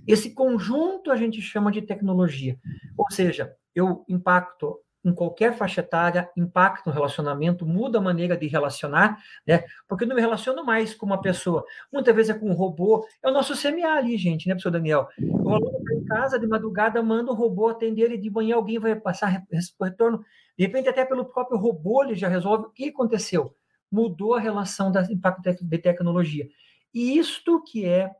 Esse 0.08 0.34
conjunto 0.34 1.12
a 1.12 1.16
gente 1.16 1.42
chama 1.42 1.72
de 1.72 1.82
tecnologia, 1.82 2.58
ou 2.96 3.10
seja, 3.10 3.56
eu 3.74 4.06
impacto 4.08 4.80
em 5.04 5.14
qualquer 5.14 5.54
faixa 5.58 5.82
etária, 5.82 6.30
impacta 6.38 6.90
no 6.90 6.94
relacionamento, 6.94 7.66
muda 7.66 7.98
a 7.98 8.02
maneira 8.02 8.38
de 8.38 8.48
relacionar, 8.48 9.18
né? 9.48 9.64
Porque 9.88 10.04
eu 10.04 10.08
não 10.08 10.16
me 10.16 10.22
relaciono 10.22 10.64
mais 10.64 10.94
com 10.94 11.06
uma 11.06 11.20
pessoa. 11.20 11.66
Muitas 11.92 12.16
vezes 12.16 12.36
é 12.36 12.38
com 12.38 12.50
um 12.50 12.54
robô. 12.54 13.06
É 13.24 13.30
o 13.30 13.34
nosso 13.34 13.60
CMA 13.60 13.94
ali, 13.94 14.18
gente, 14.18 14.48
né, 14.48 14.54
professor 14.54 14.72
Daniel? 14.72 15.08
O 15.20 15.50
aluno 15.50 15.84
casa, 16.14 16.40
de 16.40 16.48
madrugada, 16.48 17.02
manda 17.02 17.32
o 17.32 17.36
robô 17.36 17.70
atender 17.70 18.04
ele, 18.04 18.18
de 18.18 18.30
manhã 18.30 18.56
alguém 18.56 18.80
vai 18.80 18.96
passar 18.96 19.28
retorno. 19.28 20.24
De 20.58 20.66
repente, 20.66 20.90
até 20.90 21.06
pelo 21.06 21.26
próprio 21.26 21.58
robô, 21.58 22.04
ele 22.04 22.16
já 22.16 22.28
resolve. 22.28 22.66
O 22.66 22.70
que 22.70 22.90
aconteceu? 22.90 23.56
Mudou 23.92 24.36
a 24.36 24.40
relação 24.40 24.92
do 24.92 25.00
impacto 25.12 25.42
de 25.66 25.78
tecnologia. 25.78 26.48
E 26.94 27.18
isto 27.18 27.64
que 27.64 27.86
é 27.86 28.12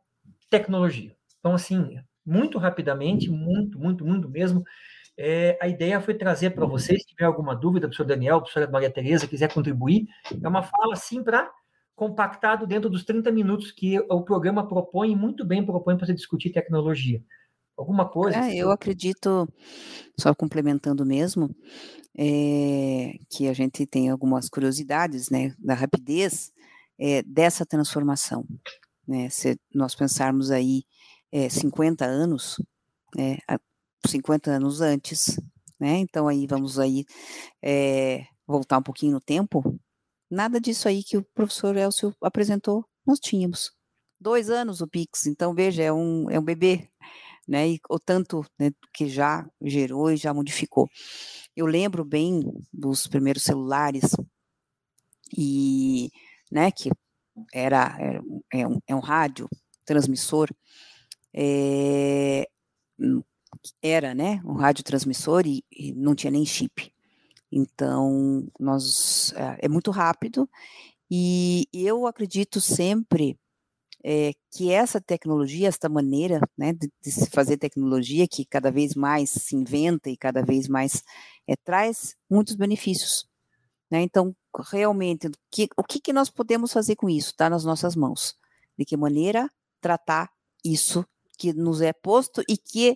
tecnologia. 0.50 1.16
Então, 1.40 1.54
assim, 1.54 2.00
muito 2.26 2.58
rapidamente, 2.58 3.30
muito, 3.30 3.80
muito, 3.80 4.06
muito 4.06 4.30
mesmo, 4.30 4.64
é, 5.18 5.58
a 5.62 5.68
ideia 5.68 6.00
foi 6.00 6.14
trazer 6.14 6.52
para 6.52 6.66
vocês, 6.66 7.02
se 7.02 7.08
tiver 7.10 7.26
alguma 7.26 7.56
dúvida, 7.56 7.88
professor 7.88 8.08
Daniel, 8.08 8.40
professora 8.40 8.70
Maria 8.70 8.90
Tereza, 8.90 9.28
quiser 9.28 9.54
contribuir, 9.54 10.08
é 10.42 10.48
uma 10.48 10.64
fala 10.64 10.94
assim 10.94 11.24
para 11.24 11.52
compactado 11.96 12.66
dentro 12.66 12.90
dos 12.90 13.04
30 13.04 13.32
minutos 13.32 13.72
que 13.72 14.00
o 14.00 14.24
programa 14.24 14.68
propõe, 14.68 15.16
muito 15.16 15.46
bem 15.46 15.64
propõe 15.64 15.96
para 15.96 16.08
você 16.08 16.14
discutir 16.14 16.50
tecnologia. 16.50 17.22
Alguma 17.78 18.08
coisa? 18.08 18.38
É, 18.38 18.56
eu 18.56 18.72
acredito, 18.72 19.48
só 20.20 20.34
complementando 20.36 21.06
mesmo, 21.06 21.50
é, 22.18 23.14
que 23.30 23.48
a 23.48 23.54
gente 23.54 23.86
tem 23.86 24.10
algumas 24.10 24.50
curiosidades, 24.50 25.30
né, 25.30 25.56
da 25.58 25.74
rapidez 25.74 26.52
é, 27.00 27.24
dessa 27.24 27.66
transformação. 27.66 28.46
Né, 29.08 29.30
se 29.30 29.60
nós 29.74 29.96
pensarmos 29.96 30.52
aí 30.52 30.84
é, 31.32 31.50
50 31.50 32.06
anos, 32.06 32.62
né, 33.16 33.38
50 34.08 34.52
anos 34.52 34.82
antes, 34.82 35.38
né? 35.80 35.98
Então 35.98 36.28
aí 36.28 36.46
vamos 36.48 36.80
aí 36.80 37.06
é, 37.62 38.26
voltar 38.48 38.78
um 38.78 38.84
pouquinho 38.84 39.14
no 39.14 39.22
tempo. 39.22 39.64
Nada 40.30 40.62
disso 40.62 40.88
aí 40.88 41.04
que 41.04 41.18
o 41.18 41.24
professor 41.34 41.76
Elcio 41.76 42.16
apresentou, 42.22 42.86
nós 43.06 43.20
tínhamos. 43.20 43.72
Dois 44.20 44.50
anos 44.50 44.82
o 44.82 44.88
Pix, 44.88 45.26
então 45.26 45.54
veja, 45.54 45.82
é 45.82 45.92
um, 45.92 46.30
é 46.30 46.40
um 46.40 46.44
bebê, 46.44 46.88
né? 47.48 47.70
E 47.70 47.80
o 47.90 48.00
tanto 48.00 48.46
né, 48.60 48.72
que 48.94 49.08
já 49.08 49.48
gerou 49.62 50.12
e 50.12 50.18
já 50.18 50.34
modificou. 50.34 50.90
Eu 51.56 51.66
lembro 51.66 52.06
bem 52.06 52.44
dos 52.72 53.08
primeiros 53.08 53.44
celulares 53.44 54.16
e, 55.38 56.12
né, 56.52 56.72
que 56.72 56.90
era, 57.54 57.98
é, 58.52 58.68
um, 58.68 58.80
é 58.88 58.96
um 58.96 59.00
rádio 59.00 59.50
transmissor, 59.86 60.50
é, 61.34 62.48
era, 63.82 64.14
né, 64.14 64.42
um 64.46 64.54
radiotransmissor 64.54 65.46
e, 65.46 65.64
e 65.72 65.94
não 65.94 66.16
tinha 66.16 66.32
nem 66.32 66.46
chip. 66.46 66.94
Então, 67.52 68.48
nós 68.60 69.34
é, 69.34 69.66
é 69.66 69.70
muito 69.70 69.92
rápido 69.92 70.50
e 71.10 71.68
eu 71.74 72.08
acredito 72.08 72.62
sempre 72.62 73.38
é, 74.04 74.32
que 74.52 74.72
essa 74.72 75.00
tecnologia, 75.00 75.68
esta 75.68 75.88
maneira 75.88 76.40
né, 76.58 76.74
de, 76.74 76.92
de, 77.02 77.12
se 77.12 77.30
fazer 77.30 77.58
tecnologia, 77.58 78.28
que 78.28 78.46
cada 78.46 78.72
vez 78.72 78.96
mais 78.96 79.30
se 79.30 79.56
inventa 79.56 80.10
e 80.10 80.18
cada 80.18 80.44
vez 80.44 80.68
mais 80.68 81.04
é, 81.48 81.56
traz 81.64 82.16
muitos 82.30 82.56
benefícios. 82.56 83.26
Né? 83.90 84.02
Então, 84.02 84.36
realmente, 84.72 85.30
que, 85.52 85.68
o 85.78 85.84
que, 85.84 86.00
que 86.00 86.14
nós 86.14 86.30
podemos 86.30 86.74
fazer 86.74 86.96
com 86.96 87.10
isso? 87.10 87.32
Está 87.32 87.50
nas 87.50 87.64
nossas 87.64 87.96
mãos. 87.96 88.36
De 88.78 88.86
que 88.86 88.98
maneira 88.98 89.50
tratar 89.80 90.30
isso 90.64 91.06
que 91.38 91.54
nos 91.54 91.82
é 91.82 91.94
posto 91.94 92.42
e 92.48 92.58
que 92.58 92.96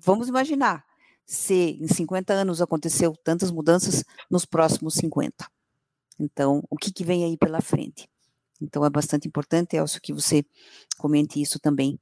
vamos 0.00 0.28
imaginar 0.28 0.84
se 1.24 1.78
em 1.80 1.88
50 1.88 2.32
anos 2.32 2.60
aconteceu 2.60 3.14
tantas 3.24 3.50
mudanças 3.50 4.04
nos 4.30 4.44
próximos 4.44 4.94
50. 4.94 5.46
Então, 6.18 6.62
o 6.68 6.76
que, 6.76 6.92
que 6.92 7.04
vem 7.04 7.24
aí 7.24 7.36
pela 7.36 7.60
frente? 7.60 8.08
Então, 8.62 8.84
é 8.84 8.90
bastante 8.90 9.26
importante, 9.28 9.76
Elcio, 9.76 10.00
que 10.00 10.12
você 10.12 10.44
comente 10.98 11.40
isso 11.40 11.58
também 11.58 11.98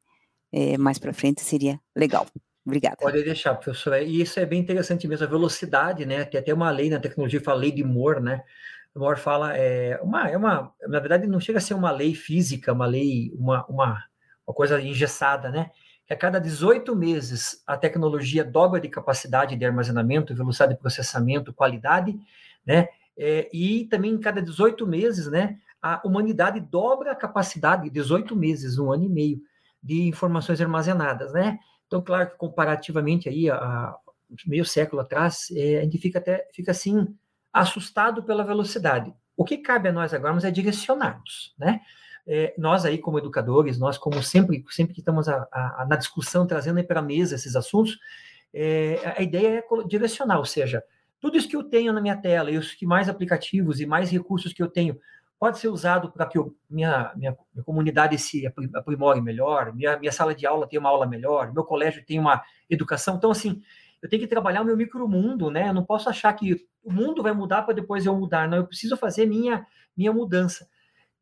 é, 0.52 0.76
mais 0.76 0.99
para 0.99 1.12
frente, 1.12 1.40
seria 1.40 1.81
legal. 1.97 2.26
Obrigada. 2.64 2.97
Pode 3.00 3.23
deixar, 3.23 3.55
professora. 3.55 4.02
E 4.02 4.21
isso 4.21 4.38
é 4.38 4.47
bem 4.47 4.61
interessante 4.61 5.09
mesmo, 5.09 5.26
a 5.26 5.31
velocidade, 5.31 6.05
né? 6.05 6.25
Tem 6.25 6.38
até 6.38 6.52
uma 6.52 6.71
lei 6.71 6.90
na 6.90 7.00
tecnologia 7.00 7.40
fala 7.40 7.61
lei 7.61 7.73
de 7.73 7.83
Moore, 7.83 8.21
né? 8.21 8.43
Moore 8.95 9.19
fala, 9.19 9.57
é 9.57 9.99
uma, 10.02 10.29
é 10.29 10.37
uma, 10.37 10.73
na 10.87 10.99
verdade, 10.99 11.26
não 11.26 11.40
chega 11.40 11.59
a 11.59 11.61
ser 11.62 11.75
uma 11.75 11.90
lei 11.90 12.14
física, 12.14 12.73
uma 12.73 12.87
lei, 12.87 13.33
uma, 13.35 13.64
uma, 13.67 14.05
uma 14.47 14.55
coisa 14.55 14.81
engessada, 14.81 15.50
né? 15.50 15.71
que 16.11 16.14
a 16.14 16.17
cada 16.17 16.40
18 16.40 16.97
meses 16.97 17.62
a 17.64 17.76
tecnologia 17.76 18.45
dobra 18.45 18.81
de 18.81 18.88
capacidade 18.88 19.55
de 19.55 19.64
armazenamento, 19.64 20.35
velocidade 20.35 20.75
de 20.75 20.81
processamento, 20.81 21.52
qualidade, 21.52 22.19
né? 22.67 22.88
É, 23.17 23.49
e 23.52 23.85
também 23.85 24.19
cada 24.19 24.43
18 24.43 24.85
meses, 24.88 25.31
né, 25.31 25.59
a 25.83 26.01
humanidade 26.05 26.61
dobra 26.61 27.13
a 27.13 27.17
capacidade, 27.17 27.91
18 27.91 28.37
meses, 28.37 28.79
um 28.79 28.93
ano 28.93 29.05
e 29.05 29.09
meio, 29.09 29.41
de 29.83 30.03
informações 30.03 30.61
armazenadas, 30.61 31.33
né? 31.33 31.59
Então, 31.87 32.03
claro 32.03 32.31
que 32.31 32.37
comparativamente 32.37 33.29
aí 33.29 33.49
a, 33.51 33.57
a 33.57 33.99
meio 34.47 34.65
século 34.65 35.03
atrás, 35.03 35.49
é, 35.53 35.79
a 35.79 35.83
gente 35.83 35.99
fica 35.99 36.19
até 36.19 36.47
fica 36.53 36.71
assim 36.71 37.07
assustado 37.53 38.23
pela 38.23 38.45
velocidade. 38.45 39.13
O 39.37 39.45
que 39.45 39.59
cabe 39.59 39.89
a 39.89 39.93
nós 39.93 40.15
agora 40.15 40.37
é 40.47 40.51
direcionarmos, 40.51 41.55
né? 41.59 41.81
é, 42.27 42.55
nós 42.57 42.85
aí 42.85 42.97
como 42.97 43.19
educadores, 43.19 43.79
nós 43.79 43.99
como 43.99 44.23
sempre, 44.23 44.65
sempre 44.71 44.95
que 44.95 45.01
estamos 45.01 45.29
a, 45.29 45.49
a, 45.51 45.87
na 45.89 45.97
discussão, 45.97 46.47
trazendo 46.47 46.83
para 46.85 47.01
a 47.01 47.03
mesa 47.03 47.35
esses 47.35 47.57
assuntos, 47.57 47.99
é, 48.53 49.15
a 49.17 49.21
ideia 49.21 49.59
é 49.59 49.87
direcionar, 49.87 50.39
ou 50.39 50.45
seja, 50.45 50.83
tudo 51.21 51.37
isso 51.37 51.49
que 51.49 51.57
eu 51.57 51.65
tenho 51.65 51.93
na 51.93 52.01
minha 52.01 52.17
tela, 52.17 52.51
e 52.51 52.57
os 52.57 52.73
que 52.73 52.87
mais 52.87 53.09
aplicativos 53.09 53.81
e 53.81 53.87
mais 53.87 54.11
recursos 54.11 54.53
que 54.53 54.63
eu 54.63 54.69
tenho, 54.69 54.99
pode 55.41 55.59
ser 55.59 55.69
usado 55.69 56.13
para 56.13 56.27
que 56.27 56.37
eu, 56.37 56.55
minha, 56.69 57.13
minha, 57.17 57.35
minha, 57.51 57.65
comunidade 57.65 58.19
se 58.19 58.47
aprimore 58.75 59.23
melhor, 59.23 59.75
minha, 59.75 59.99
minha 59.99 60.13
sala 60.13 60.35
de 60.35 60.47
aula 60.47 60.69
tenha 60.69 60.79
uma 60.79 60.91
aula 60.91 61.07
melhor, 61.07 61.51
meu 61.55 61.65
colégio 61.65 62.05
tenha 62.05 62.21
uma 62.21 62.43
educação. 62.69 63.17
Então, 63.17 63.31
assim, 63.31 63.63
eu 64.03 64.09
tenho 64.09 64.21
que 64.21 64.29
trabalhar 64.29 64.61
o 64.61 64.67
meu 64.67 64.77
micromundo, 64.77 65.51
né? 65.51 65.71
Eu 65.71 65.73
não 65.73 65.83
posso 65.83 66.11
achar 66.11 66.31
que 66.35 66.67
o 66.85 66.93
mundo 66.93 67.23
vai 67.23 67.33
mudar 67.33 67.63
para 67.63 67.73
depois 67.73 68.05
eu 68.05 68.15
mudar, 68.15 68.47
não. 68.47 68.59
Eu 68.59 68.67
preciso 68.67 68.99
fazer 68.99 69.25
minha, 69.25 69.67
minha 69.97 70.13
mudança. 70.13 70.69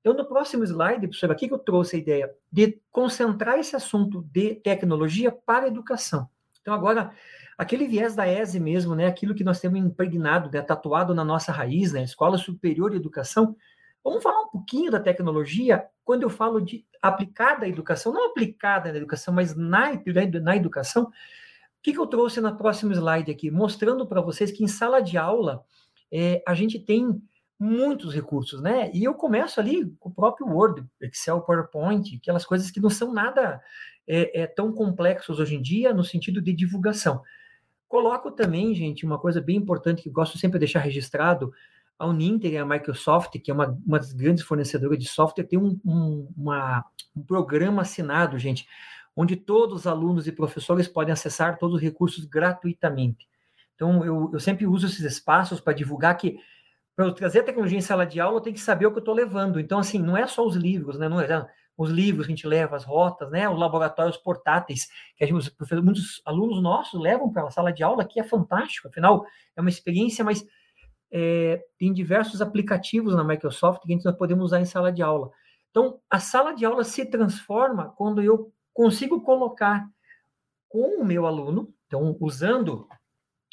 Então, 0.00 0.12
no 0.12 0.26
próximo 0.26 0.64
slide, 0.64 1.06
professor, 1.06 1.30
aqui 1.30 1.46
que 1.46 1.54
eu 1.54 1.58
trouxe 1.58 1.94
a 1.94 1.98
ideia 2.00 2.34
de 2.50 2.80
concentrar 2.90 3.56
esse 3.56 3.76
assunto 3.76 4.22
de 4.32 4.56
tecnologia 4.56 5.30
para 5.30 5.66
a 5.66 5.68
educação. 5.68 6.28
Então, 6.60 6.74
agora, 6.74 7.12
aquele 7.56 7.86
viés 7.86 8.16
da 8.16 8.26
ESE 8.26 8.58
mesmo, 8.58 8.96
né, 8.96 9.06
aquilo 9.06 9.34
que 9.34 9.44
nós 9.44 9.60
temos 9.60 9.78
impregnado, 9.78 10.50
né, 10.52 10.60
tatuado 10.60 11.14
na 11.14 11.24
nossa 11.24 11.52
raiz, 11.52 11.92
né, 11.92 12.02
Escola 12.02 12.36
Superior 12.36 12.90
de 12.90 12.96
Educação, 12.96 13.56
vamos 14.02 14.22
falar 14.22 14.42
um 14.42 14.48
pouquinho 14.48 14.90
da 14.90 15.00
tecnologia 15.00 15.86
quando 16.04 16.22
eu 16.22 16.30
falo 16.30 16.60
de 16.60 16.86
aplicada 17.02 17.66
à 17.66 17.68
educação, 17.68 18.12
não 18.12 18.30
aplicada 18.30 18.90
na 18.90 18.98
educação, 18.98 19.32
mas 19.32 19.54
na, 19.54 19.92
na 20.42 20.56
educação. 20.56 21.04
O 21.04 21.10
que, 21.82 21.92
que 21.92 21.98
eu 21.98 22.06
trouxe 22.06 22.40
no 22.40 22.56
próximo 22.56 22.92
slide 22.92 23.30
aqui? 23.30 23.50
Mostrando 23.50 24.06
para 24.06 24.20
vocês 24.20 24.50
que 24.50 24.64
em 24.64 24.68
sala 24.68 25.00
de 25.00 25.16
aula 25.16 25.64
é, 26.10 26.42
a 26.46 26.54
gente 26.54 26.78
tem 26.78 27.20
muitos 27.58 28.14
recursos, 28.14 28.60
né? 28.60 28.90
E 28.94 29.02
eu 29.04 29.14
começo 29.14 29.58
ali 29.58 29.84
com 29.98 30.08
o 30.08 30.14
próprio 30.14 30.46
Word, 30.46 30.84
Excel, 31.00 31.40
PowerPoint, 31.40 32.16
aquelas 32.16 32.46
coisas 32.46 32.70
que 32.70 32.80
não 32.80 32.90
são 32.90 33.12
nada 33.12 33.60
é, 34.06 34.42
é, 34.42 34.46
tão 34.46 34.72
complexos 34.72 35.40
hoje 35.40 35.56
em 35.56 35.62
dia 35.62 35.92
no 35.92 36.04
sentido 36.04 36.40
de 36.40 36.52
divulgação. 36.52 37.22
Coloco 37.88 38.30
também, 38.30 38.74
gente, 38.74 39.04
uma 39.04 39.18
coisa 39.18 39.40
bem 39.40 39.56
importante 39.56 40.02
que 40.02 40.10
gosto 40.10 40.38
sempre 40.38 40.58
de 40.58 40.66
deixar 40.66 40.80
registrado, 40.80 41.52
a 41.98 42.06
Uninter 42.06 42.52
e 42.52 42.58
a 42.58 42.64
Microsoft, 42.64 43.38
que 43.40 43.50
é 43.50 43.54
uma, 43.54 43.76
uma 43.84 43.98
das 43.98 44.12
grandes 44.12 44.44
fornecedoras 44.44 44.98
de 44.98 45.08
software, 45.08 45.44
tem 45.44 45.58
um, 45.58 45.78
um, 45.84 46.28
uma, 46.36 46.84
um 47.16 47.22
programa 47.22 47.82
assinado, 47.82 48.38
gente, 48.38 48.68
onde 49.16 49.34
todos 49.34 49.80
os 49.80 49.86
alunos 49.86 50.28
e 50.28 50.32
professores 50.32 50.86
podem 50.86 51.12
acessar 51.12 51.58
todos 51.58 51.76
os 51.76 51.82
recursos 51.82 52.24
gratuitamente. 52.24 53.26
Então, 53.74 54.04
eu, 54.04 54.30
eu 54.32 54.40
sempre 54.40 54.66
uso 54.66 54.86
esses 54.86 55.00
espaços 55.00 55.60
para 55.60 55.72
divulgar 55.72 56.16
que 56.16 56.38
para 56.94 57.06
eu 57.06 57.12
trazer 57.12 57.44
tecnologia 57.44 57.78
em 57.78 57.80
sala 57.80 58.04
de 58.04 58.18
aula, 58.18 58.38
eu 58.38 58.40
tenho 58.40 58.54
que 58.54 58.60
saber 58.60 58.86
o 58.86 58.90
que 58.90 58.98
eu 58.98 59.00
estou 59.00 59.14
levando. 59.14 59.60
Então, 59.60 59.78
assim, 59.78 60.00
não 60.00 60.16
é 60.16 60.26
só 60.26 60.44
os 60.44 60.56
livros, 60.56 60.98
né? 60.98 61.08
Não 61.08 61.20
é, 61.20 61.48
os 61.76 61.90
livros 61.90 62.26
que 62.26 62.32
a 62.32 62.34
gente 62.34 62.46
leva, 62.46 62.74
as 62.74 62.84
rotas, 62.84 63.30
né? 63.30 63.48
Os 63.48 63.56
laboratórios 63.56 64.16
portáteis, 64.16 64.88
que 65.16 65.24
gente, 65.24 65.52
muitos 65.80 66.20
alunos 66.24 66.60
nossos 66.60 67.00
levam 67.00 67.32
para 67.32 67.44
a 67.44 67.50
sala 67.52 67.72
de 67.72 67.84
aula, 67.84 68.04
que 68.04 68.18
é 68.18 68.24
fantástico, 68.24 68.88
afinal, 68.88 69.24
é 69.56 69.60
uma 69.60 69.70
experiência, 69.70 70.24
mas 70.24 70.44
é, 71.10 71.64
tem 71.78 71.92
diversos 71.92 72.42
aplicativos 72.42 73.14
na 73.14 73.24
Microsoft 73.24 73.82
que 73.82 73.92
a 73.92 73.96
gente 73.96 74.12
podemos 74.16 74.46
usar 74.46 74.60
em 74.60 74.64
sala 74.64 74.92
de 74.92 75.02
aula. 75.02 75.30
Então, 75.70 76.00
a 76.08 76.18
sala 76.18 76.52
de 76.52 76.64
aula 76.64 76.84
se 76.84 77.04
transforma 77.06 77.92
quando 77.96 78.22
eu 78.22 78.52
consigo 78.72 79.20
colocar 79.22 79.88
com 80.68 81.00
o 81.00 81.04
meu 81.04 81.26
aluno, 81.26 81.72
então, 81.86 82.16
usando 82.20 82.86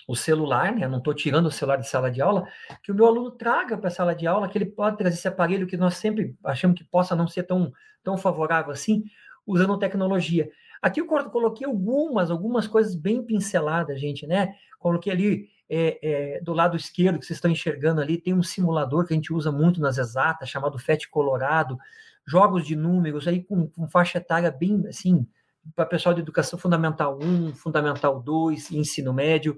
o 0.08 0.16
celular, 0.16 0.74
né? 0.74 0.86
Eu 0.86 0.90
não 0.90 1.00
estou 1.00 1.14
tirando 1.14 1.48
o 1.48 1.52
celular 1.52 1.78
de 1.78 1.88
sala 1.88 2.12
de 2.12 2.22
aula, 2.22 2.48
que 2.84 2.92
o 2.92 2.96
meu 2.96 3.06
aluno 3.06 3.32
traga 3.32 3.78
para 3.78 3.88
a 3.88 3.92
sala 3.92 4.14
de 4.14 4.28
aula, 4.28 4.48
que 4.48 4.58
ele 4.58 4.66
pode 4.66 4.98
trazer 4.98 5.16
esse 5.16 5.28
aparelho 5.28 5.66
que 5.66 5.78
nós 5.78 5.96
sempre 5.96 6.36
achamos 6.44 6.78
que 6.78 6.84
possa 6.84 7.16
não 7.16 7.28
ser 7.28 7.44
tão, 7.44 7.72
tão 8.04 8.18
favorável 8.18 8.72
assim, 8.72 9.04
usando 9.48 9.80
tecnologia. 9.80 10.50
Aqui 10.82 11.02
eu 11.02 11.08
coloquei 11.08 11.66
algumas, 11.66 12.30
algumas 12.30 12.68
coisas 12.68 12.96
bem 12.96 13.24
pinceladas, 13.24 14.00
gente, 14.00 14.28
né? 14.28 14.56
Coloquei 14.78 15.12
ali 15.12 15.50
é, 15.70 16.00
é, 16.38 16.42
do 16.42 16.54
lado 16.54 16.76
esquerdo 16.78 17.20
que 17.20 17.26
vocês 17.26 17.38
estão 17.38 17.50
enxergando 17.50 18.02
ali, 18.02 18.18
tem 18.18 18.34
um 18.34 18.44
simulador 18.44 19.06
que 19.06 19.14
a 19.14 19.16
gente 19.16 19.34
usa 19.34 19.52
muito 19.52 19.82
nas 19.82 19.98
exatas, 19.98 20.50
chamado 20.50 20.78
FET 20.78 21.10
Colorado, 21.10 21.78
jogos 22.26 22.66
de 22.66 22.76
números 22.76 23.28
aí 23.28 23.44
com, 23.44 23.68
com 23.68 23.88
faixa 23.88 24.18
etária 24.18 24.52
bem 24.52 24.86
assim, 24.88 25.28
para 25.76 25.86
pessoal 25.86 26.14
de 26.14 26.22
educação 26.22 26.58
fundamental 26.60 27.18
1, 27.22 27.56
fundamental 27.56 28.22
2, 28.22 28.72
ensino 28.72 29.14
médio. 29.14 29.58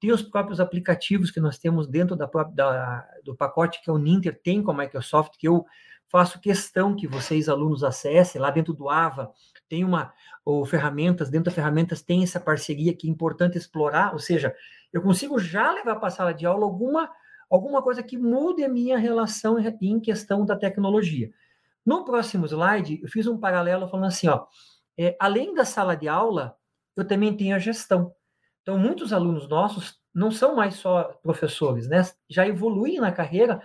Tem 0.00 0.10
os 0.10 0.22
próprios 0.22 0.60
aplicativos 0.60 1.30
que 1.30 1.40
nós 1.40 1.58
temos 1.58 1.86
dentro 1.86 2.16
da, 2.16 2.26
da, 2.26 3.08
do 3.24 3.36
pacote 3.36 3.82
que 3.82 3.90
é 3.90 3.92
o 3.92 3.98
Ninter 3.98 4.40
tem 4.42 4.62
com 4.62 4.70
a 4.72 4.76
Microsoft, 4.76 5.34
que 5.38 5.46
eu 5.46 5.64
faço 6.12 6.38
questão 6.38 6.94
que 6.94 7.08
vocês, 7.08 7.48
alunos, 7.48 7.82
acessem. 7.82 8.38
Lá 8.38 8.50
dentro 8.50 8.74
do 8.74 8.90
AVA 8.90 9.32
tem 9.66 9.82
uma, 9.82 10.12
ou 10.44 10.66
ferramentas, 10.66 11.30
dentro 11.30 11.46
das 11.46 11.54
ferramentas 11.54 12.02
tem 12.02 12.22
essa 12.22 12.38
parceria 12.38 12.94
que 12.94 13.08
é 13.08 13.10
importante 13.10 13.56
explorar, 13.56 14.12
ou 14.12 14.18
seja, 14.18 14.54
eu 14.92 15.00
consigo 15.00 15.38
já 15.38 15.72
levar 15.72 15.96
para 15.96 16.08
a 16.08 16.10
sala 16.10 16.34
de 16.34 16.44
aula 16.44 16.66
alguma, 16.66 17.10
alguma 17.50 17.82
coisa 17.82 18.02
que 18.02 18.18
mude 18.18 18.62
a 18.62 18.68
minha 18.68 18.98
relação 18.98 19.56
em 19.58 19.98
questão 19.98 20.44
da 20.44 20.54
tecnologia. 20.54 21.32
No 21.84 22.04
próximo 22.04 22.44
slide, 22.46 23.00
eu 23.02 23.08
fiz 23.08 23.26
um 23.26 23.38
paralelo 23.38 23.88
falando 23.88 24.08
assim, 24.08 24.28
ó, 24.28 24.44
é, 24.98 25.16
além 25.18 25.54
da 25.54 25.64
sala 25.64 25.96
de 25.96 26.06
aula, 26.08 26.54
eu 26.94 27.06
também 27.06 27.34
tenho 27.34 27.56
a 27.56 27.58
gestão. 27.58 28.14
Então, 28.60 28.78
muitos 28.78 29.14
alunos 29.14 29.48
nossos 29.48 29.98
não 30.14 30.30
são 30.30 30.54
mais 30.54 30.74
só 30.74 31.04
professores, 31.22 31.88
né? 31.88 32.02
Já 32.28 32.46
evoluem 32.46 33.00
na 33.00 33.10
carreira, 33.10 33.62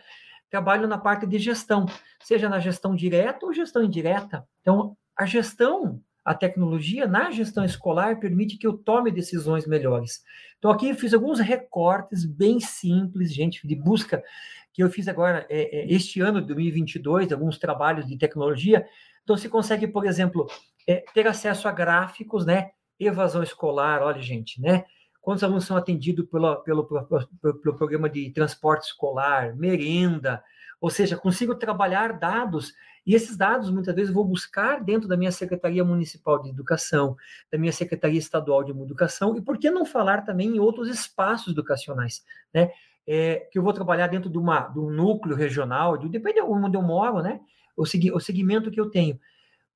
trabalham 0.49 0.87
na 0.87 0.97
parte 0.97 1.25
de 1.25 1.37
gestão, 1.37 1.85
seja 2.21 2.49
na 2.49 2.59
gestão 2.59 2.95
direta 2.95 3.45
ou 3.45 3.53
gestão 3.53 3.83
indireta. 3.83 4.47
Então, 4.61 4.95
a 5.15 5.25
gestão, 5.25 6.01
a 6.23 6.33
tecnologia 6.33 7.07
na 7.07 7.31
gestão 7.31 7.65
escolar 7.65 8.19
permite 8.19 8.57
que 8.57 8.67
eu 8.67 8.77
tome 8.77 9.11
decisões 9.11 9.65
melhores. 9.65 10.23
Então, 10.57 10.71
aqui 10.71 10.89
eu 10.89 10.95
fiz 10.95 11.13
alguns 11.13 11.39
recortes 11.39 12.25
bem 12.25 12.59
simples, 12.59 13.33
gente, 13.33 13.67
de 13.67 13.75
busca 13.75 14.23
que 14.77 14.83
eu 14.83 14.91
fiz 14.91 15.07
agora 15.07 15.43
é, 15.49 15.79
é, 15.79 15.91
este 15.91 16.21
ano, 16.21 16.39
2022, 16.39 17.31
alguns 17.31 17.57
trabalhos 17.57 18.05
de 18.05 18.15
tecnologia. 18.15 18.85
Então, 19.23 19.35
se 19.35 19.49
consegue, 19.49 19.87
por 19.87 20.05
exemplo, 20.05 20.45
é, 20.87 21.03
ter 21.15 21.27
acesso 21.27 21.67
a 21.67 21.71
gráficos, 21.71 22.45
né? 22.45 22.69
Evasão 22.99 23.41
escolar, 23.41 24.03
olha, 24.03 24.21
gente, 24.21 24.61
né? 24.61 24.85
Quantos 25.27 25.43
alunos 25.43 25.65
são 25.65 25.75
atendidos 25.75 26.25
pelo, 26.29 26.55
pelo, 26.63 26.85
pelo, 26.85 27.75
programa 27.75 28.09
de 28.09 28.29
transporte 28.29 28.85
escolar, 28.85 29.53
merenda, 29.57 30.41
ou 30.79 30.89
seja, 30.89 31.17
consigo 31.17 31.53
trabalhar 31.53 32.17
dados 32.17 32.73
e 33.05 33.13
esses 33.13 33.35
dados 33.35 33.69
muitas 33.69 33.93
vezes 33.93 34.07
eu 34.07 34.15
vou 34.15 34.23
buscar 34.23 34.81
dentro 34.81 35.05
da 35.05 35.17
minha 35.17 35.29
Secretaria 35.33 35.83
Municipal 35.83 36.41
de 36.41 36.47
Educação, 36.47 37.17
da 37.51 37.57
minha 37.57 37.73
Secretaria 37.73 38.17
Estadual 38.17 38.63
de 38.63 38.71
Educação 38.71 39.35
e 39.35 39.41
por 39.41 39.57
que 39.57 39.69
não 39.69 39.85
falar 39.85 40.21
também 40.21 40.55
em 40.55 40.59
outros 40.59 40.87
espaços 40.87 41.51
educacionais, 41.51 42.23
né? 42.53 42.71
É, 43.05 43.49
que 43.51 43.59
eu 43.59 43.63
vou 43.63 43.73
trabalhar 43.73 44.07
dentro 44.07 44.29
de, 44.29 44.37
uma, 44.37 44.69
de 44.69 44.79
um 44.79 44.89
núcleo 44.89 45.35
regional, 45.35 45.97
de, 45.97 46.07
depende 46.07 46.35
de 46.35 46.41
onde 46.41 46.77
eu 46.77 46.81
moro, 46.81 47.21
né? 47.21 47.41
O, 47.75 47.81
o 47.83 48.19
segmento 48.21 48.71
que 48.71 48.79
eu 48.79 48.89
tenho. 48.89 49.19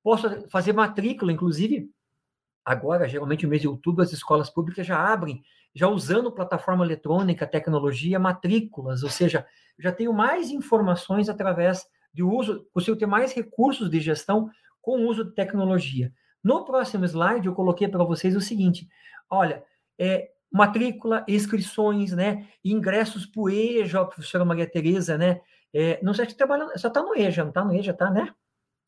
Posso 0.02 0.48
fazer 0.48 0.72
matrícula, 0.72 1.30
inclusive, 1.30 1.90
agora, 2.64 3.08
geralmente 3.08 3.44
no 3.44 3.50
mês 3.50 3.62
de 3.62 3.68
outubro, 3.68 4.02
as 4.02 4.12
escolas 4.12 4.50
públicas 4.50 4.86
já 4.86 4.98
abrem, 4.98 5.42
já 5.74 5.88
usando 5.88 6.32
plataforma 6.32 6.84
eletrônica, 6.84 7.46
tecnologia, 7.46 8.18
matrículas, 8.18 9.02
ou 9.02 9.10
seja, 9.10 9.46
já 9.78 9.90
tenho 9.90 10.12
mais 10.12 10.50
informações 10.50 11.28
através 11.28 11.86
de 12.12 12.22
uso, 12.22 12.66
consigo 12.72 12.96
ter 12.96 13.06
mais 13.06 13.32
recursos 13.32 13.88
de 13.88 14.00
gestão 14.00 14.50
com 14.80 15.00
o 15.00 15.08
uso 15.08 15.24
de 15.24 15.34
tecnologia. 15.34 16.12
No 16.42 16.64
próximo 16.64 17.04
slide, 17.04 17.46
eu 17.46 17.54
coloquei 17.54 17.88
para 17.88 18.04
vocês 18.04 18.36
o 18.36 18.40
seguinte: 18.40 18.88
olha, 19.30 19.64
é, 19.98 20.30
matrícula, 20.50 21.24
inscrições, 21.26 22.12
né, 22.12 22.46
ingressos 22.64 23.24
para 23.24 23.42
o 23.42 23.48
EJA, 23.48 24.04
professora 24.04 24.44
Maria 24.44 24.68
Tereza, 24.68 25.16
né, 25.16 25.40
é, 25.72 25.98
não 26.02 26.12
sei 26.12 26.28
se 26.28 26.36
trabalhando, 26.36 26.78
só 26.78 26.88
está 26.88 27.02
no 27.02 27.16
EJA, 27.16 27.42
não 27.42 27.50
está 27.50 27.64
no 27.64 27.74
EJA, 27.74 27.94
tá, 27.94 28.10
né? 28.10 28.34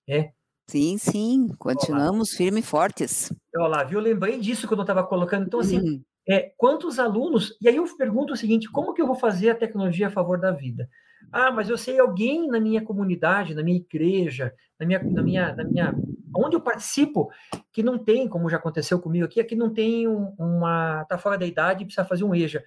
É, 0.07 0.33
Sim, 0.67 0.97
sim, 0.99 1.49
continuamos 1.59 2.31
firmes 2.31 2.65
e 2.65 2.67
fortes. 2.67 3.33
Olha 3.57 3.69
lá, 3.69 3.85
viu? 3.85 3.99
Eu 3.99 4.05
lembrei 4.05 4.39
disso 4.41 4.67
quando 4.67 4.81
eu 4.81 4.85
estava 4.85 5.05
colocando. 5.05 5.47
Então, 5.47 5.61
assim, 5.61 5.79
uhum. 5.79 6.03
é, 6.29 6.53
quantos 6.57 6.99
alunos. 6.99 7.57
E 7.61 7.69
aí 7.69 7.77
eu 7.77 7.85
pergunto 7.97 8.33
o 8.33 8.37
seguinte: 8.37 8.71
como 8.71 8.95
que 8.95 9.03
eu 9.03 9.07
vou 9.07 9.17
fazer 9.17 9.51
a 9.51 9.55
tecnologia 9.55 10.09
a 10.09 10.11
favor 10.11 10.41
da 10.41 10.51
vida? 10.51 10.89
Ah, 11.31 11.51
mas 11.51 11.69
eu 11.69 11.77
sei 11.77 11.99
alguém 11.99 12.49
na 12.49 12.61
minha 12.61 12.83
comunidade, 12.83 13.55
na 13.55 13.63
minha 13.63 13.77
igreja, 13.77 14.55
na 14.79 14.87
minha, 14.87 15.03
na 15.03 15.23
minha, 15.23 15.55
na 15.55 15.65
minha, 15.65 15.95
onde 16.37 16.57
eu 16.57 16.61
participo, 16.61 17.31
que 17.73 17.83
não 17.83 17.99
tem, 17.99 18.29
como 18.29 18.49
já 18.49 18.57
aconteceu 18.57 19.01
comigo 19.01 19.25
aqui, 19.25 19.41
aqui 19.41 19.57
não 19.57 19.73
tem 19.73 20.07
uma, 20.07 21.05
tá 21.05 21.19
fora 21.19 21.39
da 21.39 21.47
idade 21.47 21.83
e 21.83 21.87
precisa 21.87 22.07
fazer 22.07 22.25
um 22.25 22.35
EJA. 22.35 22.63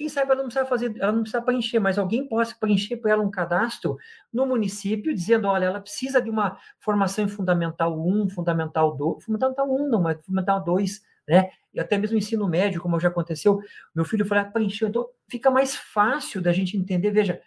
Quem 0.00 0.08
sabe 0.08 0.32
ela 0.32 0.40
não 0.40 0.48
precisa 0.48 0.64
fazer, 0.64 0.96
ela 0.98 1.12
não 1.12 1.20
precisa 1.20 1.42
preencher, 1.42 1.78
mas 1.78 1.98
alguém 1.98 2.26
possa 2.26 2.56
preencher 2.58 2.96
para 2.96 3.10
ela 3.10 3.22
um 3.22 3.30
cadastro 3.30 3.98
no 4.32 4.46
município, 4.46 5.12
dizendo, 5.12 5.46
olha, 5.46 5.66
ela 5.66 5.78
precisa 5.78 6.22
de 6.22 6.30
uma 6.30 6.56
formação 6.78 7.22
em 7.22 7.28
Fundamental 7.28 8.00
1, 8.00 8.30
Fundamental 8.30 8.96
2, 8.96 9.22
Fundamental 9.22 9.70
1 9.70 9.88
não, 9.90 10.00
mas 10.00 10.18
Fundamental 10.24 10.64
2, 10.64 11.02
né? 11.28 11.50
E 11.74 11.78
até 11.78 11.98
mesmo 11.98 12.16
ensino 12.16 12.48
médio, 12.48 12.80
como 12.80 12.98
já 12.98 13.08
aconteceu, 13.08 13.60
meu 13.94 14.06
filho 14.06 14.24
foi 14.24 14.38
lá 14.38 14.44
preencheu. 14.46 14.88
Então, 14.88 15.06
fica 15.28 15.50
mais 15.50 15.76
fácil 15.76 16.40
da 16.40 16.50
gente 16.50 16.78
entender, 16.78 17.10
veja, 17.10 17.38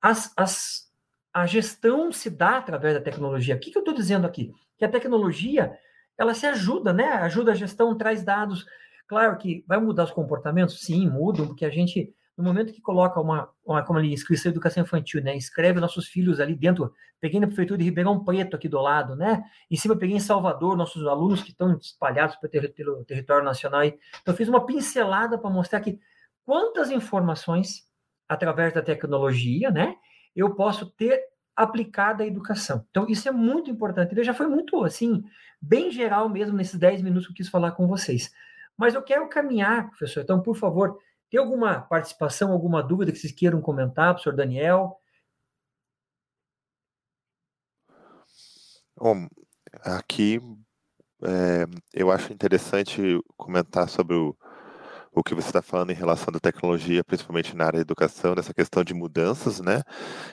as, 0.00 0.32
as, 0.36 0.88
a 1.34 1.44
gestão 1.44 2.12
se 2.12 2.30
dá 2.30 2.58
através 2.58 2.94
da 2.94 3.00
tecnologia. 3.00 3.56
O 3.56 3.58
que, 3.58 3.72
que 3.72 3.78
eu 3.78 3.80
estou 3.80 3.92
dizendo 3.92 4.28
aqui? 4.28 4.52
Que 4.78 4.84
a 4.84 4.88
tecnologia, 4.88 5.76
ela 6.16 6.34
se 6.34 6.46
ajuda, 6.46 6.92
né? 6.92 7.08
Ajuda 7.14 7.50
a 7.50 7.56
gestão, 7.56 7.98
traz 7.98 8.22
dados, 8.22 8.64
Claro 9.06 9.36
que 9.36 9.64
vai 9.66 9.78
mudar 9.78 10.04
os 10.04 10.10
comportamentos? 10.10 10.80
Sim, 10.80 11.08
mudam, 11.08 11.46
porque 11.46 11.64
a 11.64 11.70
gente, 11.70 12.12
no 12.36 12.42
momento 12.42 12.72
que 12.72 12.80
coloca 12.80 13.20
uma, 13.20 13.48
uma 13.64 13.82
como 13.84 13.98
ali, 13.98 14.12
inscrição 14.12 14.50
educação 14.50 14.82
infantil, 14.82 15.22
né, 15.22 15.36
escreve 15.36 15.78
nossos 15.78 16.08
filhos 16.08 16.40
ali 16.40 16.56
dentro, 16.56 16.92
peguei 17.20 17.38
na 17.38 17.46
prefeitura 17.46 17.78
de 17.78 17.84
Ribeirão 17.84 18.24
Preto 18.24 18.56
aqui 18.56 18.68
do 18.68 18.80
lado, 18.80 19.14
né, 19.14 19.44
em 19.70 19.76
cima 19.76 19.96
peguei 19.96 20.16
em 20.16 20.20
Salvador, 20.20 20.76
nossos 20.76 21.06
alunos 21.06 21.42
que 21.42 21.50
estão 21.50 21.76
espalhados 21.76 22.36
pelo, 22.36 22.68
pelo 22.70 23.04
território 23.04 23.44
nacional. 23.44 23.80
Aí. 23.80 23.96
Então, 24.20 24.34
fiz 24.34 24.48
uma 24.48 24.66
pincelada 24.66 25.38
para 25.38 25.50
mostrar 25.50 25.80
que 25.80 26.00
quantas 26.44 26.90
informações, 26.90 27.86
através 28.28 28.74
da 28.74 28.82
tecnologia, 28.82 29.70
né, 29.70 29.94
eu 30.34 30.54
posso 30.54 30.86
ter 30.86 31.20
aplicada 31.54 32.22
à 32.22 32.26
educação. 32.26 32.84
Então, 32.90 33.06
isso 33.08 33.26
é 33.28 33.32
muito 33.32 33.70
importante. 33.70 34.12
Ele 34.12 34.22
já 34.22 34.34
foi 34.34 34.46
muito, 34.46 34.84
assim, 34.84 35.24
bem 35.60 35.90
geral 35.90 36.28
mesmo 36.28 36.56
nesses 36.56 36.78
10 36.78 37.00
minutos 37.02 37.26
que 37.26 37.32
eu 37.32 37.36
quis 37.36 37.48
falar 37.48 37.70
com 37.70 37.86
vocês. 37.86 38.30
Mas 38.76 38.94
eu 38.94 39.02
quero 39.02 39.28
caminhar, 39.28 39.88
professor. 39.88 40.22
Então, 40.22 40.42
por 40.42 40.56
favor, 40.56 40.98
tem 41.30 41.40
alguma 41.40 41.80
participação, 41.80 42.52
alguma 42.52 42.82
dúvida 42.82 43.10
que 43.10 43.18
vocês 43.18 43.32
queiram 43.32 43.60
comentar, 43.60 44.14
professor 44.14 44.34
Daniel? 44.34 45.00
Bom, 48.96 49.26
aqui 49.82 50.40
é, 51.22 51.66
eu 51.92 52.10
acho 52.10 52.32
interessante 52.32 53.20
comentar 53.36 53.88
sobre 53.88 54.14
o, 54.14 54.36
o 55.12 55.22
que 55.22 55.34
você 55.34 55.48
está 55.48 55.62
falando 55.62 55.90
em 55.90 55.94
relação 55.94 56.32
à 56.34 56.38
tecnologia, 56.38 57.02
principalmente 57.04 57.56
na 57.56 57.64
área 57.64 57.78
da 57.78 57.82
educação, 57.82 58.34
nessa 58.34 58.54
questão 58.54 58.84
de 58.84 58.94
mudanças, 58.94 59.60
né? 59.60 59.82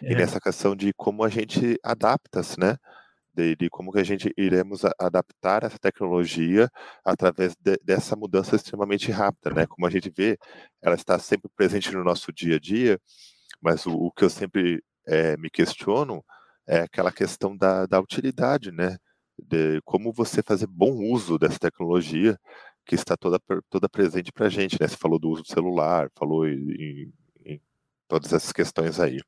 É. 0.01 0.11
E 0.11 0.15
nessa 0.15 0.39
questão 0.39 0.75
de 0.75 0.93
como 0.93 1.23
a 1.23 1.29
gente 1.29 1.79
adapta-se, 1.83 2.59
né? 2.59 2.77
De, 3.33 3.55
de, 3.55 3.69
como 3.69 3.91
que 3.91 3.99
a 3.99 4.03
gente 4.03 4.33
iremos 4.37 4.81
adaptar 4.99 5.63
essa 5.63 5.79
tecnologia 5.79 6.69
através 7.03 7.55
de, 7.59 7.77
dessa 7.83 8.15
mudança 8.15 8.55
extremamente 8.55 9.11
rápida, 9.11 9.51
né? 9.53 9.65
Como 9.65 9.85
a 9.87 9.89
gente 9.89 10.11
vê, 10.15 10.37
ela 10.81 10.95
está 10.95 11.17
sempre 11.19 11.49
presente 11.55 11.91
no 11.91 12.03
nosso 12.03 12.31
dia 12.31 12.57
a 12.57 12.59
dia, 12.59 12.99
mas 13.61 13.85
o, 13.85 13.93
o 13.93 14.11
que 14.11 14.23
eu 14.23 14.29
sempre 14.29 14.83
é, 15.07 15.35
me 15.37 15.49
questiono 15.49 16.23
é 16.67 16.79
aquela 16.81 17.11
questão 17.11 17.55
da, 17.57 17.85
da 17.85 17.99
utilidade, 17.99 18.71
né? 18.71 18.97
De 19.37 19.81
como 19.83 20.13
você 20.13 20.41
fazer 20.43 20.67
bom 20.67 20.93
uso 21.11 21.37
dessa 21.39 21.59
tecnologia 21.59 22.37
que 22.85 22.95
está 22.95 23.17
toda, 23.17 23.39
toda 23.69 23.89
presente 23.89 24.31
para 24.31 24.47
a 24.47 24.49
gente, 24.49 24.77
né? 24.79 24.87
Você 24.87 24.97
falou 24.97 25.19
do 25.19 25.29
uso 25.29 25.43
do 25.43 25.47
celular, 25.47 26.09
falou 26.15 26.47
em, 26.47 27.11
em 27.45 27.61
todas 28.07 28.33
essas 28.33 28.51
questões 28.51 28.99
aí 28.99 29.19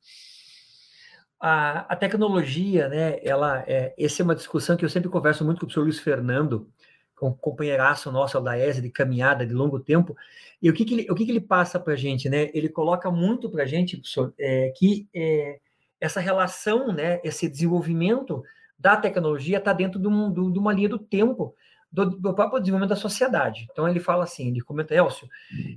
a, 1.39 1.79
a 1.93 1.95
tecnologia, 1.95 2.87
né, 2.87 3.19
ela, 3.23 3.63
é, 3.67 3.93
essa 3.97 4.21
é 4.21 4.23
uma 4.23 4.35
discussão 4.35 4.77
que 4.77 4.85
eu 4.85 4.89
sempre 4.89 5.09
converso 5.09 5.43
muito 5.43 5.59
com 5.59 5.65
o 5.65 5.67
professor 5.67 5.83
Luiz 5.83 5.99
Fernando, 5.99 6.69
com 7.15 7.29
o 7.29 7.33
companheiraço 7.33 8.11
nosso 8.11 8.39
da 8.41 8.57
ESA, 8.57 8.81
de 8.81 8.89
caminhada 8.89 9.45
de 9.45 9.53
longo 9.53 9.79
tempo, 9.79 10.15
e 10.61 10.69
o 10.69 10.73
que, 10.73 10.83
que, 10.83 10.93
ele, 10.93 11.11
o 11.11 11.15
que, 11.15 11.25
que 11.25 11.31
ele 11.31 11.41
passa 11.41 11.79
para 11.79 11.93
a 11.93 11.95
gente, 11.95 12.29
né? 12.29 12.49
Ele 12.53 12.67
coloca 12.67 13.09
muito 13.09 13.49
para 13.49 13.63
a 13.63 13.65
gente, 13.65 13.97
professor, 13.97 14.33
é, 14.37 14.73
que 14.75 15.07
é, 15.13 15.59
essa 15.99 16.19
relação, 16.19 16.91
né, 16.91 17.19
esse 17.23 17.47
desenvolvimento 17.49 18.43
da 18.77 18.97
tecnologia 18.97 19.57
está 19.57 19.71
dentro 19.71 19.99
de, 19.99 20.07
um, 20.07 20.51
de, 20.51 20.59
uma 20.59 20.73
linha 20.73 20.89
do 20.89 20.99
tempo, 20.99 21.55
do, 21.95 22.10
do, 22.10 22.34
próprio 22.34 22.60
desenvolvimento 22.60 22.89
da 22.89 22.95
sociedade. 22.97 23.65
Então 23.71 23.88
ele 23.88 24.01
fala 24.01 24.25
assim, 24.25 24.49
ele 24.49 24.60
comenta, 24.60 24.93
Elcio, 24.93 25.29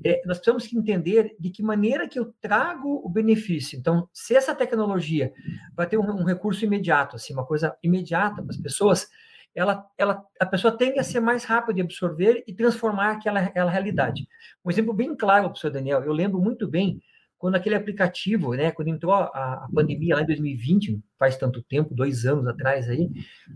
é, 0.05 0.21
nós 0.27 0.39
precisamos 0.39 0.71
entender 0.73 1.37
de 1.39 1.51
que 1.51 1.63
maneira 1.63 2.09
que 2.09 2.19
eu 2.19 2.35
trago 2.41 3.01
o 3.05 3.09
benefício. 3.09 3.79
Então, 3.79 4.09
se 4.13 4.35
essa 4.35 4.55
tecnologia 4.55 5.33
vai 5.77 5.87
ter 5.87 5.97
um, 5.97 6.03
um 6.03 6.25
recurso 6.25 6.65
imediato, 6.65 7.15
assim, 7.15 7.33
uma 7.33 7.47
coisa 7.47 7.77
imediata 7.83 8.43
para 8.43 8.51
as 8.51 8.57
pessoas, 8.57 9.09
ela, 9.55 9.87
ela, 9.97 10.25
a 10.41 10.47
pessoa 10.47 10.77
tende 10.77 10.99
a 10.99 11.05
ser 11.05 11.21
mais 11.21 11.45
rápida 11.45 11.75
de 11.75 11.83
absorver 11.83 12.43
e 12.47 12.53
transformar 12.53 13.13
aquela, 13.13 13.41
aquela 13.41 13.71
realidade. 13.71 14.27
Um 14.65 14.71
exemplo 14.71 14.93
bem 14.93 15.17
claro, 15.17 15.49
professor 15.49 15.71
Daniel, 15.71 16.03
eu 16.03 16.13
lembro 16.13 16.41
muito 16.41 16.67
bem 16.67 17.01
quando 17.39 17.55
aquele 17.55 17.77
aplicativo, 17.77 18.55
né, 18.55 18.73
quando 18.73 18.89
entrou 18.89 19.15
a, 19.15 19.27
a, 19.27 19.69
pandemia 19.73 20.17
lá 20.17 20.23
em 20.23 20.27
2020, 20.27 21.01
faz 21.17 21.37
tanto 21.37 21.63
tempo, 21.63 21.95
dois 21.95 22.27
anos 22.27 22.47
atrás 22.49 22.89
aí, 22.89 23.09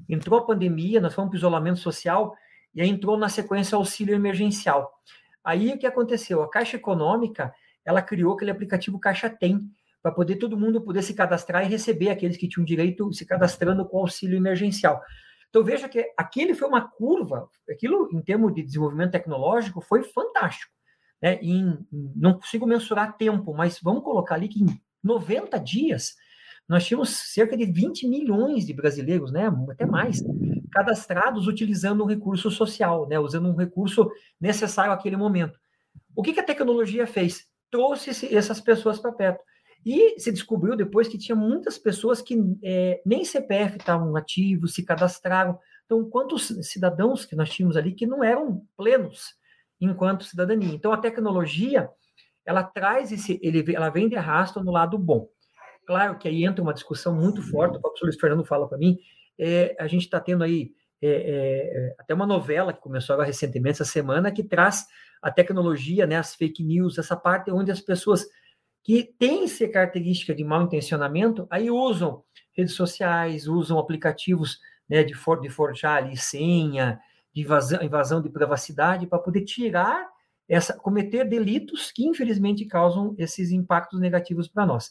entrou 0.08 0.38
a 0.38 0.46
pandemia, 0.46 1.00
nós 1.00 1.12
fomos 1.12 1.30
para 1.30 1.38
isolamento 1.38 1.80
social 1.80 2.32
e 2.74 2.80
aí 2.80 2.88
entrou 2.88 3.16
na 3.16 3.28
sequência 3.28 3.76
auxílio 3.76 4.14
emergencial. 4.14 4.90
Aí 5.44 5.72
o 5.72 5.78
que 5.78 5.86
aconteceu? 5.86 6.42
A 6.42 6.50
Caixa 6.50 6.76
Econômica, 6.76 7.52
ela 7.84 8.00
criou 8.00 8.34
aquele 8.34 8.50
aplicativo 8.50 8.98
Caixa 8.98 9.28
Tem, 9.28 9.60
para 10.02 10.12
poder 10.12 10.36
todo 10.36 10.58
mundo 10.58 10.80
poder 10.80 11.02
se 11.02 11.14
cadastrar 11.14 11.64
e 11.64 11.68
receber 11.68 12.10
aqueles 12.10 12.36
que 12.36 12.48
tinham 12.48 12.64
direito 12.64 13.12
se 13.12 13.24
cadastrando 13.24 13.86
com 13.86 13.98
auxílio 13.98 14.36
emergencial. 14.36 15.00
Então 15.48 15.62
veja 15.62 15.88
que 15.88 16.12
aquele 16.16 16.54
foi 16.54 16.66
uma 16.66 16.88
curva, 16.88 17.48
aquilo 17.70 18.08
em 18.12 18.20
termos 18.20 18.52
de 18.54 18.62
desenvolvimento 18.62 19.12
tecnológico 19.12 19.80
foi 19.80 20.02
fantástico. 20.02 20.72
Né? 21.20 21.38
Em, 21.40 21.78
não 22.16 22.34
consigo 22.34 22.66
mensurar 22.66 23.16
tempo, 23.16 23.54
mas 23.54 23.78
vamos 23.80 24.02
colocar 24.02 24.34
ali 24.34 24.48
que 24.48 24.62
em 24.62 24.80
90 25.04 25.58
dias 25.60 26.16
nós 26.68 26.86
tínhamos 26.86 27.10
cerca 27.10 27.56
de 27.56 27.64
20 27.66 28.08
milhões 28.08 28.66
de 28.66 28.72
brasileiros, 28.72 29.30
né, 29.30 29.52
até 29.70 29.84
mais, 29.84 30.22
cadastrados 30.72 31.46
utilizando 31.46 32.02
um 32.02 32.06
recurso 32.06 32.50
social, 32.50 33.06
né, 33.06 33.18
usando 33.18 33.48
um 33.48 33.54
recurso 33.54 34.10
necessário 34.40 34.92
àquele 34.92 35.16
momento. 35.16 35.58
O 36.16 36.22
que, 36.22 36.32
que 36.32 36.40
a 36.40 36.44
tecnologia 36.44 37.06
fez? 37.06 37.46
Trouxe 37.70 38.34
essas 38.34 38.60
pessoas 38.60 38.98
para 38.98 39.12
perto. 39.12 39.42
E 39.84 40.18
se 40.18 40.30
descobriu 40.30 40.76
depois 40.76 41.08
que 41.08 41.18
tinha 41.18 41.34
muitas 41.34 41.76
pessoas 41.76 42.22
que 42.22 42.36
é, 42.62 43.02
nem 43.04 43.24
CPF 43.24 43.76
estavam 43.76 44.14
ativos, 44.16 44.74
se 44.74 44.84
cadastraram. 44.84 45.58
Então, 45.84 46.08
quantos 46.08 46.46
cidadãos 46.62 47.24
que 47.26 47.34
nós 47.34 47.50
tínhamos 47.50 47.76
ali 47.76 47.92
que 47.92 48.06
não 48.06 48.22
eram 48.22 48.64
plenos 48.76 49.34
enquanto 49.80 50.24
cidadania? 50.24 50.72
Então, 50.72 50.92
a 50.92 50.98
tecnologia, 50.98 51.90
ela 52.46 52.62
traz 52.62 53.10
esse, 53.10 53.40
ele, 53.42 53.74
ela 53.74 53.90
vem 53.90 54.08
de 54.08 54.16
arrasto 54.16 54.62
no 54.62 54.70
lado 54.70 54.96
bom. 54.96 55.28
Claro 55.84 56.16
que 56.16 56.28
aí 56.28 56.44
entra 56.44 56.62
uma 56.62 56.72
discussão 56.72 57.14
muito 57.14 57.42
forte, 57.42 57.76
o 57.76 57.80
professor 57.80 58.06
Luiz 58.06 58.20
Fernando 58.20 58.44
fala 58.44 58.68
para 58.68 58.78
mim, 58.78 58.96
é, 59.38 59.76
a 59.78 59.86
gente 59.86 60.02
está 60.02 60.20
tendo 60.20 60.44
aí 60.44 60.72
é, 61.02 61.08
é, 61.08 61.94
até 61.98 62.14
uma 62.14 62.26
novela 62.26 62.72
que 62.72 62.80
começou 62.80 63.14
agora 63.14 63.26
recentemente, 63.26 63.82
essa 63.82 63.84
semana, 63.84 64.30
que 64.30 64.44
traz 64.44 64.86
a 65.20 65.30
tecnologia, 65.30 66.06
né, 66.06 66.16
as 66.16 66.34
fake 66.34 66.62
news, 66.62 66.98
essa 66.98 67.16
parte 67.16 67.50
onde 67.50 67.70
as 67.70 67.80
pessoas 67.80 68.24
que 68.84 69.04
têm 69.18 69.44
essa 69.44 69.66
característica 69.68 70.34
de 70.34 70.44
mau 70.44 70.62
intencionamento, 70.62 71.46
aí 71.50 71.70
usam 71.70 72.22
redes 72.56 72.74
sociais, 72.74 73.46
usam 73.46 73.78
aplicativos 73.78 74.58
né, 74.88 75.02
de, 75.02 75.14
for, 75.14 75.40
de 75.40 75.48
forjar 75.48 75.98
ali 75.98 76.16
senha, 76.16 77.00
de 77.34 77.42
invasão, 77.42 77.82
invasão 77.82 78.20
de 78.20 78.28
privacidade, 78.28 79.06
para 79.06 79.18
poder 79.18 79.42
tirar 79.42 80.08
essa, 80.48 80.74
cometer 80.74 81.24
delitos 81.24 81.90
que 81.90 82.04
infelizmente 82.04 82.64
causam 82.66 83.14
esses 83.16 83.50
impactos 83.50 84.00
negativos 84.00 84.48
para 84.48 84.66
nós. 84.66 84.90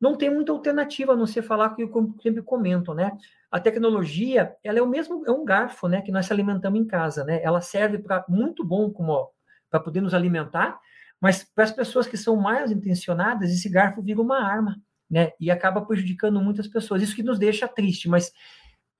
Não 0.00 0.16
tem 0.16 0.28
muita 0.28 0.52
alternativa 0.52 1.12
a 1.12 1.16
não 1.16 1.26
ser 1.26 1.42
falar 1.42 1.74
que 1.74 1.82
eu 1.82 2.14
sempre 2.22 2.42
comento, 2.42 2.92
né? 2.92 3.12
A 3.50 3.60
tecnologia, 3.60 4.54
ela 4.62 4.78
é 4.78 4.82
o 4.82 4.88
mesmo, 4.88 5.24
é 5.26 5.30
um 5.30 5.44
garfo, 5.44 5.88
né, 5.88 6.02
que 6.02 6.10
nós 6.10 6.26
se 6.26 6.32
alimentamos 6.32 6.80
em 6.80 6.86
casa, 6.86 7.24
né? 7.24 7.40
Ela 7.42 7.60
serve 7.60 7.98
para 7.98 8.24
muito 8.28 8.64
bom 8.64 8.90
como 8.90 9.30
para 9.70 9.80
poder 9.80 10.00
nos 10.00 10.14
alimentar, 10.14 10.78
mas 11.20 11.42
para 11.42 11.64
as 11.64 11.72
pessoas 11.72 12.06
que 12.06 12.16
são 12.16 12.36
mais 12.36 12.70
intencionadas, 12.70 13.50
esse 13.50 13.68
garfo 13.68 14.02
vira 14.02 14.20
uma 14.20 14.38
arma, 14.38 14.76
né? 15.10 15.32
E 15.40 15.50
acaba 15.50 15.84
prejudicando 15.84 16.40
muitas 16.40 16.68
pessoas. 16.68 17.02
Isso 17.02 17.16
que 17.16 17.22
nos 17.22 17.38
deixa 17.38 17.66
triste, 17.66 18.08
mas 18.08 18.32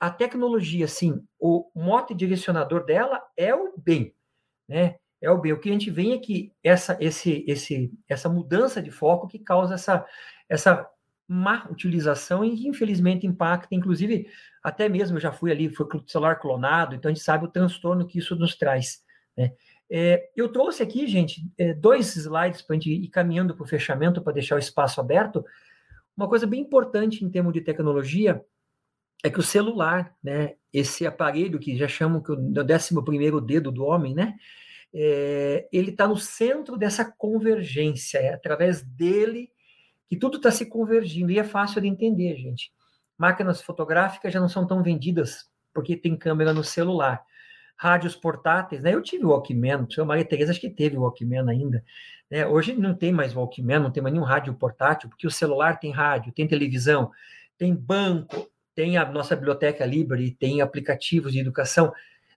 a 0.01 0.11
tecnologia, 0.11 0.87
sim, 0.87 1.25
o 1.39 1.71
mote 1.75 2.15
direcionador 2.15 2.85
dela 2.85 3.23
é 3.37 3.55
o 3.55 3.75
bem, 3.77 4.15
né? 4.69 4.97
É 5.21 5.31
o 5.31 5.39
bem. 5.39 5.53
O 5.53 5.59
que 5.59 5.71
a 5.71 5.73
gente 5.73 5.91
vê 5.91 6.13
é 6.13 6.19
que 6.19 6.53
essa, 6.63 6.97
esse, 7.01 7.45
esse, 7.49 7.91
essa 8.09 8.29
mudança 8.29 8.83
de 8.83 8.91
foco 8.91 9.27
que 9.27 9.39
causa 9.39 9.75
essa, 9.75 10.05
essa 10.49 10.89
má 11.27 11.67
utilização 11.71 12.45
e 12.45 12.67
infelizmente 12.67 13.27
impacta, 13.27 13.75
inclusive 13.75 14.27
até 14.63 14.89
mesmo 14.89 15.17
eu 15.17 15.21
já 15.21 15.33
fui 15.33 15.51
ali, 15.51 15.71
foi 15.71 15.87
celular 16.07 16.37
clonado, 16.37 16.95
então 16.95 17.11
a 17.11 17.15
gente 17.15 17.25
sabe 17.25 17.45
o 17.45 17.51
transtorno 17.51 18.07
que 18.07 18.19
isso 18.19 18.37
nos 18.37 18.55
traz. 18.57 19.03
Né? 19.37 19.53
É, 19.91 20.31
eu 20.37 20.49
trouxe 20.51 20.83
aqui, 20.83 21.07
gente, 21.07 21.43
é, 21.59 21.73
dois 21.73 22.15
slides 22.17 22.63
para 22.63 22.75
a 22.75 22.79
gente 22.79 22.91
ir 22.91 23.09
caminhando 23.09 23.55
para 23.55 23.65
o 23.65 23.69
fechamento, 23.69 24.23
para 24.23 24.33
deixar 24.33 24.57
o 24.57 24.59
espaço 24.59 25.01
aberto. 25.01 25.45
Uma 26.17 26.29
coisa 26.29 26.47
bem 26.47 26.61
importante 26.61 27.25
em 27.25 27.31
termos 27.31 27.53
de 27.53 27.61
tecnologia 27.61 28.43
é 29.23 29.31
que 29.31 29.41
o 29.41 29.43
celular, 29.43 30.15
né, 30.23 30.55
esse 30.73 31.07
aparelho 31.07 31.59
que 31.59 31.77
já 31.77 31.89
chamam 31.89 32.23
que 32.23 32.31
o 32.31 32.37
11 32.37 33.03
primeiro 33.05 33.41
dedo 33.41 33.73
do 33.73 33.85
homem, 33.85 34.15
né, 34.15 34.35
é, 34.93 35.67
ele 35.73 35.91
está 35.91 36.07
no 36.07 36.17
centro 36.17 36.77
dessa 36.77 37.05
convergência, 37.05 38.19
é 38.19 38.35
através 38.35 38.83
dele 38.83 39.51
que 40.09 40.17
tudo 40.17 40.37
está 40.37 40.51
se 40.51 40.67
convergindo, 40.67 41.33
e 41.33 41.39
é 41.39 41.45
fácil 41.45 41.81
de 41.81 41.89
entender, 41.89 42.37
gente. 42.37 42.73
Máquinas 43.17 43.63
fotográficas 43.63 44.33
já 44.33 44.41
não 44.41 44.49
são 44.49 44.67
tão 44.67 44.83
vendidas 44.83 45.49
porque 45.73 45.97
tem 45.97 46.17
câmera 46.17 46.53
no 46.53 46.63
celular 46.63 47.25
rádios 47.77 48.15
portáteis, 48.15 48.83
né? 48.83 48.95
Eu 48.95 49.03
tive 49.03 49.25
o 49.25 49.31
Walkman, 49.31 49.87
a 49.99 50.05
Maria 50.05 50.25
Tereza 50.25 50.53
acho 50.53 50.61
que 50.61 50.71
teve 50.71 50.97
o 50.97 51.03
Walkman 51.03 51.51
ainda. 51.51 51.85
Né? 52.31 52.47
Hoje 52.47 52.73
não 52.75 52.95
tem 52.95 53.13
mais 53.13 53.35
Walkman, 53.35 53.81
não 53.81 53.91
tem 53.91 54.03
mais 54.03 54.13
nenhum 54.13 54.25
rádio 54.25 54.55
portátil, 54.55 55.09
porque 55.09 55.27
o 55.27 55.31
celular 55.31 55.79
tem 55.79 55.91
rádio, 55.91 56.33
tem 56.33 56.47
televisão, 56.47 57.11
tem 57.59 57.75
banco, 57.75 58.49
tem 58.75 58.97
a 58.97 59.05
nossa 59.05 59.35
biblioteca 59.35 59.85
Libre, 59.85 60.31
tem 60.33 60.61
aplicativos 60.61 61.33
de 61.33 61.41
educação. 61.41 61.93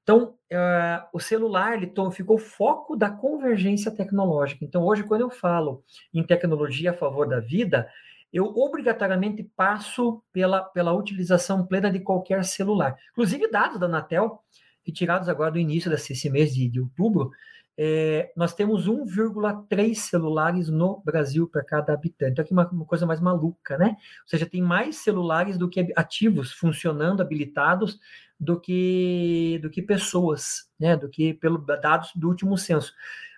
Então, 0.08 0.36
uh, 0.54 1.06
o 1.12 1.20
celular 1.20 1.74
ele 1.74 1.92
ficou 2.14 2.38
foco 2.38 2.96
da 2.96 3.10
convergência 3.10 3.92
tecnológica. 3.92 4.64
Então, 4.64 4.86
hoje, 4.86 5.04
quando 5.04 5.20
eu 5.20 5.30
falo 5.30 5.84
em 6.14 6.24
tecnologia 6.24 6.92
a 6.92 6.94
favor 6.94 7.28
da 7.28 7.42
vida, 7.42 7.90
eu 8.32 8.46
obrigatoriamente 8.46 9.44
passo 9.44 10.24
pela, 10.32 10.62
pela 10.62 10.94
utilização 10.94 11.68
plena 11.68 11.92
de 11.92 12.00
qualquer 12.00 12.46
celular. 12.46 12.96
Inclusive, 13.12 13.52
dados 13.52 13.82
da 13.82 13.88
Anatel, 13.88 14.40
retirados 14.82 15.28
agora 15.28 15.52
do 15.52 15.60
início 15.60 15.92
desse 15.92 16.30
mês 16.30 16.56
de, 16.56 16.70
de 16.70 16.80
outubro, 16.80 17.30
é, 17.78 18.32
nós 18.36 18.56
temos 18.56 18.88
1,3 18.88 19.94
celulares 19.94 20.68
no 20.68 21.00
Brasil 21.06 21.48
para 21.48 21.64
cada 21.64 21.94
habitante. 21.94 22.32
Então, 22.32 22.44
aqui 22.44 22.52
uma, 22.52 22.68
uma, 22.70 22.86
coisa 22.86 23.06
mais 23.06 23.20
maluca, 23.20 23.78
né? 23.78 23.90
Ou 24.24 24.28
seja, 24.28 24.48
tem 24.48 24.64
mais 24.64 24.98
celulares 24.98 25.58
do 25.60 25.70
que 25.70 25.94
ativos, 25.96 26.52
funcionando, 26.52 27.22
habilitados, 27.22 28.00
do 28.40 28.60
que, 28.60 29.60
do 29.62 29.70
que 29.70 29.84
pessoas, 29.84 30.68
né? 30.80 30.98
Do 30.98 31.08
que 31.08 31.36
pelo 31.36 31.60
dados 31.60 32.12
do 32.16 32.28
último 32.28 32.58
censo. 32.58 32.94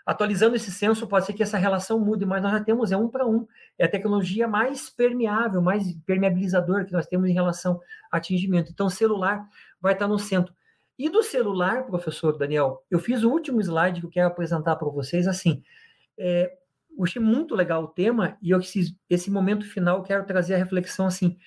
Atualizando 0.06 0.56
esse 0.56 0.72
censo, 0.72 1.06
pode 1.06 1.26
ser 1.26 1.34
que 1.34 1.44
essa 1.44 1.58
relação 1.58 2.00
mude, 2.00 2.26
mas 2.26 2.42
nós 2.42 2.54
já 2.54 2.64
temos, 2.64 2.92
é 2.94 2.98
um 2.98 3.10
para 3.10 3.28
um. 3.28 3.46
É 3.78 3.86
a 3.86 3.90
tecnologia 3.90 4.48
mais 4.48 4.90
permeável, 4.90 5.62
mais 5.62 5.94
permeabilizadora 6.06 6.86
que 6.86 6.94
nós 6.94 7.06
temos 7.06 7.30
em 7.30 7.34
relação 7.34 7.80
a 8.10 8.18
atingimento. 8.18 8.72
Então, 8.72 8.90
celular 8.90 9.46
vai 9.82 9.94
estar 9.94 10.08
no 10.08 10.18
centro. 10.18 10.54
E 11.00 11.08
do 11.08 11.24
celular, 11.24 11.86
professor 11.86 12.38
Daniel, 12.38 12.84
eu 12.92 13.00
fiz 13.00 13.24
o 13.24 13.32
último 13.32 13.62
slide 13.62 14.02
que 14.02 14.06
eu 14.06 14.12
quero 14.12 14.28
apresentar 14.28 14.76
para 14.76 14.90
vocês 14.90 15.30
assim. 15.30 15.64
É, 16.18 16.54
eu 16.98 17.06
achei 17.06 17.22
muito 17.22 17.56
legal 17.56 17.86
o 17.86 17.88
tema 17.88 18.38
e 18.42 18.52
eu, 18.52 18.60
esse, 18.60 18.94
esse 19.10 19.32
momento 19.32 19.66
final 19.66 20.04
quero 20.04 20.26
trazer 20.26 20.56
a 20.56 20.58
reflexão 20.58 21.06
assim: 21.06 21.38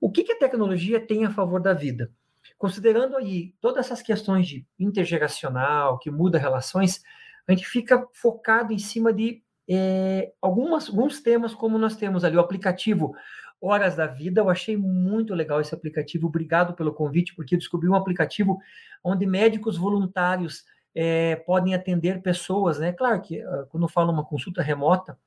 o 0.00 0.10
que, 0.10 0.24
que 0.24 0.32
a 0.32 0.38
tecnologia 0.38 0.98
tem 0.98 1.24
a 1.24 1.30
favor 1.30 1.62
da 1.62 1.72
vida? 1.72 2.10
Considerando 2.58 3.16
aí 3.16 3.54
todas 3.60 3.86
essas 3.86 4.02
questões 4.02 4.48
de 4.48 4.66
intergeracional, 4.76 6.00
que 6.00 6.10
muda 6.10 6.36
relações, 6.36 7.00
a 7.46 7.52
gente 7.52 7.64
fica 7.64 8.04
focado 8.12 8.72
em 8.72 8.78
cima 8.78 9.12
de 9.12 9.40
é, 9.68 10.32
algumas, 10.40 10.88
alguns 10.88 11.20
temas, 11.20 11.54
como 11.54 11.78
nós 11.78 11.96
temos 11.96 12.24
ali 12.24 12.36
o 12.36 12.40
aplicativo 12.40 13.14
Horas 13.60 13.96
da 13.96 14.06
Vida. 14.06 14.40
Eu 14.40 14.50
achei 14.50 14.76
muito 14.76 15.34
legal 15.34 15.60
esse 15.60 15.74
aplicativo. 15.74 16.26
Obrigado 16.26 16.74
pelo 16.74 16.92
convite, 16.92 17.34
porque 17.34 17.56
descobri 17.56 17.88
um 17.88 17.94
aplicativo 17.94 18.58
onde 19.02 19.26
médicos 19.26 19.76
voluntários 19.76 20.64
é, 20.94 21.36
podem 21.36 21.74
atender 21.74 22.22
pessoas, 22.22 22.78
né? 22.78 22.92
Claro 22.92 23.20
que 23.20 23.44
uh, 23.44 23.66
quando 23.68 23.88
falo 23.88 24.12
uma 24.12 24.24
consulta 24.24 24.62
remota, 24.62 25.18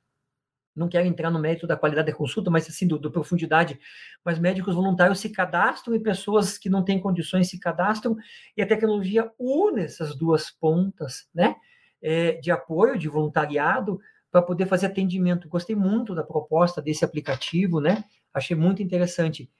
não 0.74 0.88
quero 0.88 1.06
entrar 1.06 1.30
no 1.30 1.38
mérito 1.38 1.66
da 1.66 1.76
qualidade 1.76 2.10
da 2.10 2.16
consulta, 2.16 2.50
mas 2.50 2.68
assim, 2.68 2.86
do, 2.86 2.98
do, 2.98 3.10
profundidade, 3.10 3.78
mas 4.24 4.38
médicos 4.38 4.74
voluntários 4.74 5.20
se 5.20 5.28
cadastram 5.28 5.94
e 5.94 6.00
pessoas 6.00 6.56
que 6.56 6.70
não 6.70 6.84
têm 6.84 6.98
condições 6.98 7.48
se 7.48 7.58
cadastram, 7.58 8.16
e 8.56 8.62
a 8.62 8.66
tecnologia 8.66 9.30
une 9.38 9.82
essas 9.82 10.16
duas 10.16 10.50
pontas, 10.50 11.28
né? 11.34 11.56
É, 12.02 12.32
de 12.32 12.50
apoio, 12.50 12.98
de 12.98 13.08
voluntariado, 13.08 14.00
para 14.30 14.42
poder 14.42 14.66
fazer 14.66 14.86
atendimento. 14.86 15.48
Gostei 15.48 15.74
muito 15.74 16.14
da 16.14 16.22
proposta 16.22 16.80
desse 16.80 17.04
aplicativo, 17.04 17.80
né? 17.80 18.04
Achei 18.32 18.56
muito 18.56 18.82
interessante. 18.82 19.50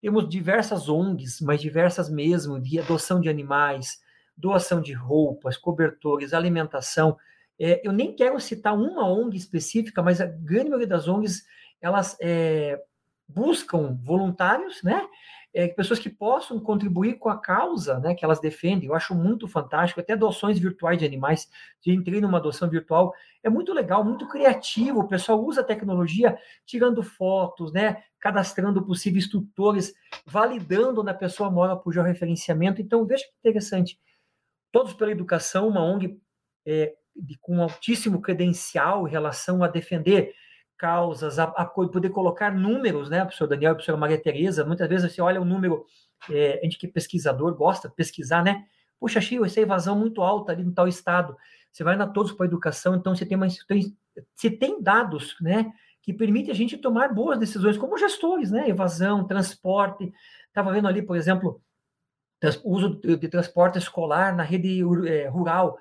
Temos 0.00 0.28
diversas 0.28 0.88
ONGs, 0.88 1.40
mas 1.40 1.60
diversas 1.60 2.10
mesmo, 2.10 2.60
de 2.60 2.78
adoção 2.78 3.20
de 3.20 3.28
animais, 3.28 4.00
doação 4.36 4.80
de 4.80 4.92
roupas, 4.92 5.56
cobertores, 5.56 6.32
alimentação. 6.32 7.16
É, 7.58 7.80
eu 7.84 7.92
nem 7.92 8.14
quero 8.14 8.38
citar 8.38 8.74
uma 8.74 9.10
ONG 9.10 9.36
específica, 9.36 10.02
mas 10.02 10.20
a 10.20 10.26
grande 10.26 10.70
maioria 10.70 10.86
das 10.86 11.08
ONGs 11.08 11.44
elas 11.80 12.16
é, 12.20 12.80
buscam 13.26 13.98
voluntários, 14.02 14.82
né? 14.82 15.06
É, 15.54 15.66
pessoas 15.68 15.98
que 15.98 16.10
possam 16.10 16.60
contribuir 16.60 17.14
com 17.14 17.28
a 17.28 17.38
causa 17.38 17.98
né, 17.98 18.14
que 18.14 18.24
elas 18.24 18.40
defendem. 18.40 18.88
Eu 18.88 18.94
acho 18.94 19.14
muito 19.14 19.48
fantástico, 19.48 20.00
até 20.00 20.12
adoções 20.12 20.58
virtuais 20.58 20.98
de 20.98 21.06
animais. 21.06 21.48
Eu 21.84 21.94
entrei 21.94 22.20
numa 22.20 22.38
adoção 22.38 22.68
virtual, 22.68 23.14
é 23.42 23.48
muito 23.48 23.72
legal, 23.72 24.04
muito 24.04 24.28
criativo. 24.28 25.00
O 25.00 25.08
pessoal 25.08 25.42
usa 25.42 25.62
a 25.62 25.64
tecnologia 25.64 26.38
tirando 26.66 27.02
fotos, 27.02 27.72
né, 27.72 28.02
cadastrando 28.20 28.84
possíveis 28.84 29.28
tutores, 29.28 29.94
validando 30.26 31.00
onde 31.00 31.10
a 31.10 31.14
pessoa 31.14 31.50
mora 31.50 31.76
por 31.76 31.92
georreferenciamento. 31.92 32.82
Então, 32.82 33.06
veja 33.06 33.24
que 33.24 33.32
interessante. 33.38 33.98
Todos 34.70 34.92
pela 34.92 35.12
Educação, 35.12 35.68
uma 35.68 35.82
ONG 35.82 36.20
é, 36.66 36.94
com 37.40 37.62
altíssimo 37.62 38.20
credencial 38.20 39.08
em 39.08 39.10
relação 39.10 39.64
a 39.64 39.68
defender 39.68 40.34
causas, 40.78 41.38
a, 41.38 41.44
a, 41.44 41.64
poder 41.66 42.10
colocar 42.10 42.54
números, 42.54 43.10
né, 43.10 43.24
professor 43.24 43.48
Daniel 43.48 43.74
professora 43.74 43.98
Maria 43.98 44.22
Tereza, 44.22 44.64
muitas 44.64 44.88
vezes 44.88 45.12
você 45.12 45.20
olha 45.20 45.40
um 45.40 45.44
número, 45.44 45.84
é, 46.30 46.60
a 46.60 46.64
gente 46.64 46.78
que 46.78 46.86
é 46.86 46.90
pesquisador 46.90 47.54
gosta 47.54 47.88
de 47.88 47.94
pesquisar, 47.94 48.44
né, 48.44 48.64
puxa, 48.98 49.20
Chico, 49.20 49.44
essa 49.44 49.60
evasão 49.60 49.98
muito 49.98 50.22
alta 50.22 50.52
ali 50.52 50.64
no 50.64 50.72
tal 50.72 50.86
estado, 50.86 51.36
você 51.72 51.82
vai 51.82 51.96
na 51.96 52.06
Todos 52.06 52.32
para 52.32 52.46
a 52.46 52.48
Educação, 52.48 52.94
então 52.94 53.14
você 53.14 53.26
tem, 53.26 53.36
uma, 53.36 53.48
tem, 53.66 53.96
você 54.34 54.50
tem 54.50 54.80
dados, 54.80 55.36
né, 55.40 55.70
que 56.00 56.12
permite 56.12 56.50
a 56.50 56.54
gente 56.54 56.78
tomar 56.78 57.12
boas 57.12 57.38
decisões 57.38 57.76
como 57.76 57.98
gestores, 57.98 58.50
né, 58.50 58.68
evasão, 58.68 59.26
transporte, 59.26 60.12
estava 60.46 60.72
vendo 60.72 60.88
ali, 60.88 61.02
por 61.02 61.16
exemplo, 61.16 61.60
o 62.62 62.72
uso 62.72 63.00
de 63.00 63.28
transporte 63.28 63.78
escolar 63.78 64.34
na 64.34 64.44
rede 64.44 64.80
é, 65.08 65.28
rural, 65.28 65.76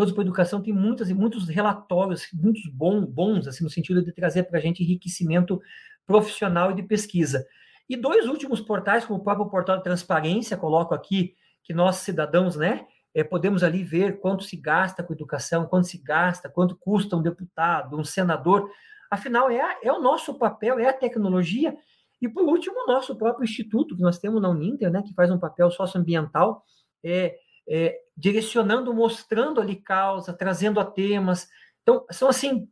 Todos 0.00 0.14
para 0.14 0.22
Educação 0.22 0.62
tem 0.62 0.72
muitas 0.72 1.10
e 1.10 1.14
muitos 1.14 1.46
relatórios, 1.46 2.26
muitos 2.32 2.66
bons, 2.72 3.04
bons 3.04 3.46
assim, 3.46 3.62
no 3.62 3.68
sentido 3.68 4.02
de 4.02 4.10
trazer 4.12 4.44
para 4.44 4.58
a 4.58 4.62
gente 4.62 4.82
enriquecimento 4.82 5.60
profissional 6.06 6.70
e 6.70 6.74
de 6.74 6.82
pesquisa. 6.82 7.46
E 7.86 7.98
dois 7.98 8.26
últimos 8.26 8.62
portais, 8.62 9.04
como 9.04 9.18
o 9.18 9.22
próprio 9.22 9.50
portal 9.50 9.76
de 9.76 9.82
transparência, 9.82 10.56
coloco 10.56 10.94
aqui, 10.94 11.34
que 11.62 11.74
nós 11.74 11.96
cidadãos, 11.96 12.56
né, 12.56 12.86
é, 13.12 13.22
podemos 13.22 13.62
ali 13.62 13.84
ver 13.84 14.20
quanto 14.20 14.42
se 14.42 14.56
gasta 14.56 15.02
com 15.02 15.12
educação, 15.12 15.66
quanto 15.66 15.86
se 15.86 15.98
gasta, 15.98 16.48
quanto 16.48 16.74
custa 16.76 17.14
um 17.14 17.20
deputado, 17.20 17.98
um 17.98 18.02
senador. 18.02 18.70
Afinal, 19.10 19.50
é, 19.50 19.60
é 19.82 19.92
o 19.92 20.00
nosso 20.00 20.32
papel, 20.38 20.78
é 20.78 20.88
a 20.88 20.94
tecnologia. 20.94 21.76
E, 22.22 22.26
por 22.26 22.44
último, 22.44 22.84
o 22.84 22.86
nosso 22.86 23.14
próprio 23.16 23.44
instituto, 23.44 23.94
que 23.94 24.02
nós 24.02 24.18
temos 24.18 24.40
na 24.40 24.48
Uninter, 24.48 24.90
né, 24.90 25.02
que 25.02 25.12
faz 25.12 25.30
um 25.30 25.38
papel 25.38 25.70
socioambiental, 25.70 26.64
é, 27.04 27.36
é, 27.68 27.96
direcionando, 28.20 28.92
mostrando 28.92 29.60
ali 29.60 29.74
causa, 29.74 30.32
trazendo 30.32 30.78
a 30.78 30.84
temas. 30.84 31.48
Então, 31.82 32.04
são 32.10 32.28
assim, 32.28 32.68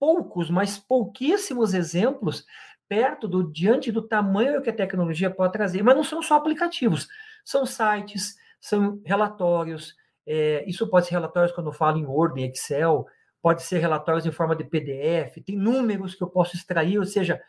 poucos, 0.00 0.50
mas 0.50 0.78
pouquíssimos 0.78 1.74
exemplos 1.74 2.46
perto 2.88 3.28
do 3.28 3.52
diante 3.52 3.92
do 3.92 4.00
tamanho 4.00 4.62
que 4.62 4.70
a 4.70 4.74
tecnologia 4.74 5.30
pode 5.30 5.52
trazer, 5.52 5.82
mas 5.82 5.94
não 5.94 6.02
são 6.02 6.22
só 6.22 6.36
aplicativos, 6.36 7.06
são 7.44 7.66
sites, 7.66 8.36
são 8.58 9.02
relatórios. 9.04 9.94
É, 10.26 10.64
isso 10.66 10.88
pode 10.88 11.06
ser 11.06 11.12
relatórios 11.12 11.52
quando 11.52 11.66
eu 11.66 11.72
falo 11.72 11.98
em 11.98 12.06
Word, 12.06 12.40
em 12.40 12.48
Excel, 12.50 13.06
pode 13.42 13.62
ser 13.62 13.78
relatórios 13.78 14.24
em 14.24 14.32
forma 14.32 14.56
de 14.56 14.64
PDF, 14.64 15.36
tem 15.44 15.56
números 15.56 16.14
que 16.14 16.22
eu 16.22 16.28
posso 16.28 16.56
extrair, 16.56 16.98
ou 16.98 17.04
seja, 17.04 17.40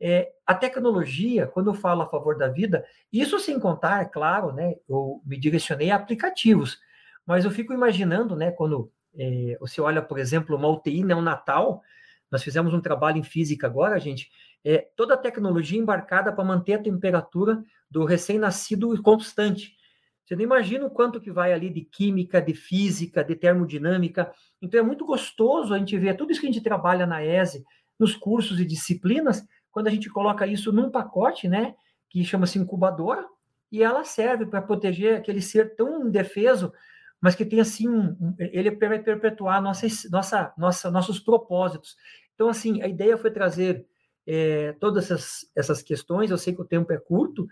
é, 0.00 0.30
a 0.46 0.54
tecnologia, 0.54 1.46
quando 1.46 1.70
eu 1.70 1.74
falo 1.74 2.02
a 2.02 2.08
favor 2.08 2.36
da 2.36 2.48
vida, 2.48 2.84
isso 3.12 3.38
sem 3.38 3.58
contar, 3.58 4.02
é 4.02 4.04
claro, 4.04 4.52
né, 4.52 4.74
eu 4.88 5.22
me 5.24 5.38
direcionei 5.38 5.90
a 5.90 5.96
aplicativos, 5.96 6.78
mas 7.24 7.44
eu 7.44 7.50
fico 7.50 7.72
imaginando, 7.72 8.36
né, 8.36 8.50
quando 8.50 8.90
é, 9.18 9.56
você 9.58 9.80
olha, 9.80 10.02
por 10.02 10.18
exemplo, 10.18 10.56
uma 10.56 10.68
UTI 10.68 11.02
neonatal, 11.02 11.82
nós 12.30 12.42
fizemos 12.42 12.74
um 12.74 12.80
trabalho 12.80 13.18
em 13.18 13.22
física 13.22 13.66
agora, 13.66 13.98
gente, 13.98 14.30
é, 14.64 14.86
toda 14.96 15.14
a 15.14 15.18
tecnologia 15.18 15.78
embarcada 15.78 16.32
para 16.32 16.44
manter 16.44 16.74
a 16.74 16.82
temperatura 16.82 17.62
do 17.90 18.04
recém-nascido 18.04 19.00
constante. 19.02 19.76
Você 20.24 20.34
não 20.34 20.42
imagina 20.42 20.84
o 20.84 20.90
quanto 20.90 21.20
que 21.20 21.30
vai 21.30 21.52
ali 21.52 21.70
de 21.70 21.82
química, 21.82 22.42
de 22.42 22.52
física, 22.52 23.22
de 23.22 23.36
termodinâmica. 23.36 24.32
Então 24.60 24.80
é 24.80 24.82
muito 24.82 25.06
gostoso 25.06 25.72
a 25.72 25.78
gente 25.78 25.96
ver 25.96 26.16
tudo 26.16 26.32
isso 26.32 26.40
que 26.40 26.48
a 26.48 26.52
gente 26.52 26.64
trabalha 26.64 27.06
na 27.06 27.24
ESE, 27.24 27.64
nos 27.98 28.16
cursos 28.16 28.58
e 28.58 28.64
disciplinas, 28.64 29.46
quando 29.76 29.88
a 29.88 29.90
gente 29.90 30.08
coloca 30.08 30.46
isso 30.46 30.72
num 30.72 30.90
pacote, 30.90 31.46
né, 31.46 31.74
que 32.08 32.24
chama-se 32.24 32.58
incubadora, 32.58 33.26
e 33.70 33.82
ela 33.82 34.04
serve 34.04 34.46
para 34.46 34.62
proteger 34.62 35.18
aquele 35.18 35.42
ser 35.42 35.76
tão 35.76 36.08
indefeso, 36.08 36.72
mas 37.20 37.34
que 37.34 37.44
tem 37.44 37.60
assim, 37.60 37.86
um, 37.86 38.34
ele 38.38 38.70
vai 38.70 38.98
perpetuar 38.98 39.60
nossa, 39.60 39.86
nossa, 40.10 40.54
nossa, 40.56 40.90
nossos 40.90 41.20
propósitos. 41.20 41.94
Então, 42.34 42.48
assim, 42.48 42.80
a 42.80 42.88
ideia 42.88 43.18
foi 43.18 43.30
trazer 43.30 43.84
é, 44.26 44.72
todas 44.80 45.10
essas, 45.10 45.46
essas 45.54 45.82
questões, 45.82 46.30
eu 46.30 46.38
sei 46.38 46.54
que 46.54 46.62
o 46.62 46.64
tempo 46.64 46.90
é 46.90 46.96
curto, 46.96 47.46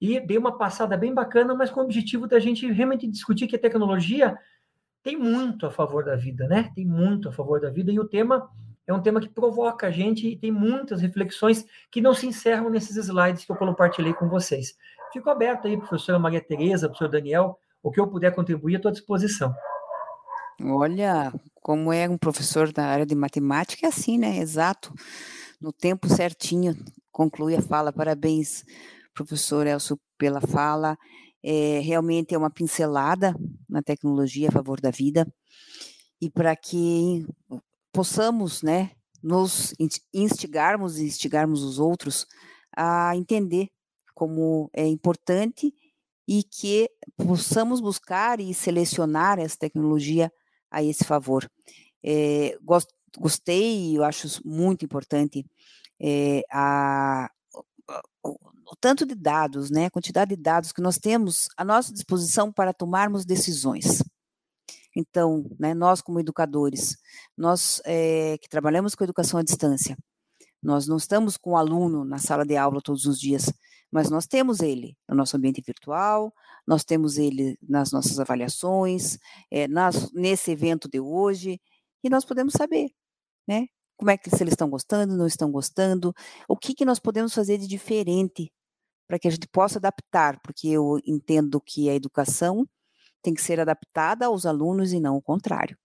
e 0.00 0.18
dei 0.18 0.38
uma 0.38 0.56
passada 0.56 0.96
bem 0.96 1.12
bacana, 1.12 1.54
mas 1.54 1.70
com 1.70 1.80
o 1.80 1.84
objetivo 1.84 2.26
da 2.26 2.38
gente 2.38 2.72
realmente 2.72 3.06
discutir 3.06 3.46
que 3.46 3.56
a 3.56 3.60
tecnologia 3.60 4.34
tem 5.02 5.14
muito 5.14 5.66
a 5.66 5.70
favor 5.70 6.06
da 6.06 6.16
vida, 6.16 6.48
né? 6.48 6.72
Tem 6.74 6.86
muito 6.86 7.28
a 7.28 7.32
favor 7.32 7.60
da 7.60 7.68
vida, 7.68 7.92
e 7.92 8.00
o 8.00 8.08
tema 8.08 8.50
é 8.86 8.92
um 8.92 9.02
tema 9.02 9.20
que 9.20 9.28
provoca 9.28 9.88
a 9.88 9.90
gente 9.90 10.28
e 10.28 10.36
tem 10.36 10.52
muitas 10.52 11.00
reflexões 11.00 11.66
que 11.90 12.00
não 12.00 12.14
se 12.14 12.26
encerram 12.26 12.70
nesses 12.70 12.96
slides 12.96 13.44
que 13.44 13.50
eu 13.50 13.56
compartilhei 13.56 14.14
com 14.14 14.28
vocês. 14.28 14.76
Fico 15.12 15.28
aberto 15.28 15.66
aí, 15.66 15.76
professora 15.76 16.18
Maria 16.18 16.40
Tereza, 16.40 16.88
professor 16.88 17.10
Daniel, 17.10 17.58
o 17.82 17.90
que 17.90 18.00
eu 18.00 18.06
puder 18.06 18.34
contribuir, 18.34 18.76
à 18.76 18.80
tua 18.80 18.92
disposição. 18.92 19.54
Olha, 20.62 21.32
como 21.62 21.92
é 21.92 22.08
um 22.08 22.16
professor 22.16 22.72
da 22.72 22.86
área 22.86 23.04
de 23.04 23.14
matemática, 23.14 23.86
é 23.86 23.88
assim, 23.88 24.18
né? 24.18 24.38
Exato. 24.38 24.94
No 25.60 25.72
tempo 25.72 26.08
certinho, 26.08 26.76
conclui 27.10 27.56
a 27.56 27.62
fala. 27.62 27.92
Parabéns, 27.92 28.64
professor 29.12 29.66
Elcio, 29.66 29.98
pela 30.16 30.40
fala. 30.40 30.96
É, 31.42 31.80
realmente 31.80 32.34
é 32.34 32.38
uma 32.38 32.50
pincelada 32.50 33.34
na 33.68 33.82
tecnologia 33.82 34.48
a 34.48 34.52
favor 34.52 34.80
da 34.80 34.90
vida. 34.90 35.26
E 36.20 36.30
para 36.30 36.56
que 36.56 37.26
possamos, 37.96 38.62
né, 38.62 38.90
nos 39.22 39.72
instigarmos 40.12 40.98
e 40.98 41.04
instigarmos 41.04 41.62
os 41.62 41.78
outros 41.78 42.26
a 42.76 43.16
entender 43.16 43.70
como 44.14 44.70
é 44.74 44.86
importante 44.86 45.72
e 46.28 46.42
que 46.42 46.90
possamos 47.16 47.80
buscar 47.80 48.38
e 48.38 48.52
selecionar 48.52 49.38
essa 49.38 49.56
tecnologia 49.56 50.30
a 50.70 50.82
esse 50.82 51.04
favor. 51.04 51.50
É, 52.04 52.58
gost, 52.62 52.90
gostei, 53.18 53.96
eu 53.96 54.04
acho 54.04 54.28
muito 54.44 54.84
importante 54.84 55.46
é, 55.98 56.42
a, 56.52 57.30
o, 58.22 58.76
tanto 58.78 59.06
de 59.06 59.14
dados, 59.14 59.70
né, 59.70 59.86
a 59.86 59.90
quantidade 59.90 60.36
de 60.36 60.42
dados 60.42 60.70
que 60.70 60.82
nós 60.82 60.98
temos 60.98 61.48
à 61.56 61.64
nossa 61.64 61.94
disposição 61.94 62.52
para 62.52 62.74
tomarmos 62.74 63.24
decisões. 63.24 64.02
Então, 64.96 65.44
né, 65.60 65.74
nós 65.74 66.00
como 66.00 66.18
educadores, 66.18 66.96
nós 67.36 67.82
é, 67.84 68.38
que 68.38 68.48
trabalhamos 68.48 68.94
com 68.94 69.04
educação 69.04 69.38
à 69.38 69.42
distância, 69.42 69.94
nós 70.62 70.86
não 70.88 70.96
estamos 70.96 71.36
com 71.36 71.50
o 71.50 71.56
aluno 71.56 72.02
na 72.02 72.16
sala 72.16 72.46
de 72.46 72.56
aula 72.56 72.80
todos 72.82 73.04
os 73.04 73.20
dias, 73.20 73.52
mas 73.92 74.10
nós 74.10 74.26
temos 74.26 74.60
ele 74.60 74.96
no 75.06 75.14
nosso 75.14 75.36
ambiente 75.36 75.62
virtual, 75.64 76.32
nós 76.66 76.82
temos 76.82 77.18
ele 77.18 77.58
nas 77.62 77.92
nossas 77.92 78.18
avaliações, 78.18 79.18
é, 79.50 79.68
nas, 79.68 80.10
nesse 80.12 80.50
evento 80.50 80.88
de 80.88 80.98
hoje, 80.98 81.60
e 82.02 82.08
nós 82.08 82.24
podemos 82.24 82.54
saber, 82.54 82.88
né? 83.46 83.66
Como 83.98 84.10
é 84.10 84.16
que 84.16 84.30
se 84.30 84.42
eles 84.42 84.52
estão 84.52 84.68
gostando, 84.68 85.16
não 85.16 85.26
estão 85.26 85.50
gostando, 85.50 86.14
o 86.48 86.56
que, 86.56 86.74
que 86.74 86.84
nós 86.84 86.98
podemos 86.98 87.34
fazer 87.34 87.58
de 87.58 87.66
diferente 87.66 88.50
para 89.06 89.18
que 89.18 89.28
a 89.28 89.30
gente 89.30 89.48
possa 89.48 89.78
adaptar, 89.78 90.40
porque 90.42 90.68
eu 90.68 90.98
entendo 91.06 91.60
que 91.60 91.88
a 91.90 91.94
educação 91.94 92.66
tem 93.26 93.34
que 93.34 93.42
ser 93.42 93.58
adaptada 93.58 94.26
aos 94.26 94.46
alunos 94.46 94.92
e 94.92 95.00
não 95.00 95.16
o 95.16 95.22
contrário. 95.22 95.76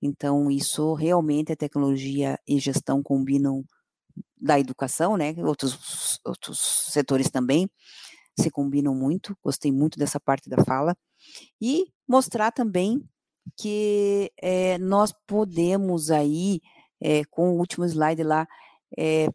Então, 0.00 0.48
isso 0.48 0.94
realmente 0.94 1.50
a 1.50 1.56
tecnologia 1.56 2.38
e 2.46 2.60
gestão 2.60 3.02
combinam 3.02 3.64
da 4.40 4.60
educação, 4.60 5.16
né? 5.16 5.34
Outros, 5.38 6.20
outros 6.24 6.60
setores 6.92 7.30
também 7.30 7.68
se 8.38 8.48
combinam 8.48 8.94
muito. 8.94 9.36
Gostei 9.42 9.72
muito 9.72 9.98
dessa 9.98 10.20
parte 10.20 10.48
da 10.48 10.64
fala. 10.64 10.96
E 11.60 11.86
mostrar 12.06 12.52
também 12.52 13.02
que 13.56 14.30
é, 14.40 14.78
nós 14.78 15.12
podemos 15.26 16.12
aí, 16.12 16.60
é, 17.00 17.24
com 17.24 17.50
o 17.50 17.58
último 17.58 17.84
slide 17.86 18.22
lá, 18.22 18.46
é, 18.96 19.26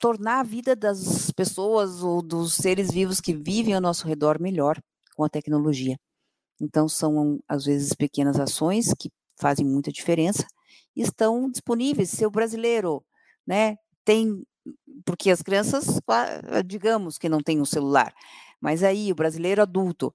tornar 0.00 0.40
a 0.40 0.42
vida 0.42 0.74
das 0.74 1.30
pessoas 1.32 2.02
ou 2.02 2.22
dos 2.22 2.54
seres 2.54 2.90
vivos 2.90 3.20
que 3.20 3.34
vivem 3.34 3.74
ao 3.74 3.80
nosso 3.80 4.08
redor 4.08 4.40
melhor 4.40 4.80
com 5.14 5.22
a 5.22 5.28
tecnologia. 5.28 5.98
Então, 6.62 6.88
são, 6.88 7.40
às 7.48 7.64
vezes, 7.64 7.92
pequenas 7.92 8.38
ações 8.38 8.94
que 8.94 9.10
fazem 9.40 9.66
muita 9.66 9.90
diferença 9.90 10.46
e 10.96 11.02
estão 11.02 11.50
disponíveis. 11.50 12.10
Se 12.10 12.24
o 12.24 12.30
brasileiro 12.30 13.04
né, 13.46 13.76
tem. 14.04 14.44
Porque 15.04 15.30
as 15.30 15.42
crianças, 15.42 16.00
digamos 16.64 17.18
que 17.18 17.28
não 17.28 17.40
tem 17.40 17.60
um 17.60 17.64
celular, 17.64 18.14
mas 18.60 18.84
aí 18.84 19.10
o 19.10 19.14
brasileiro 19.14 19.60
adulto, 19.60 20.14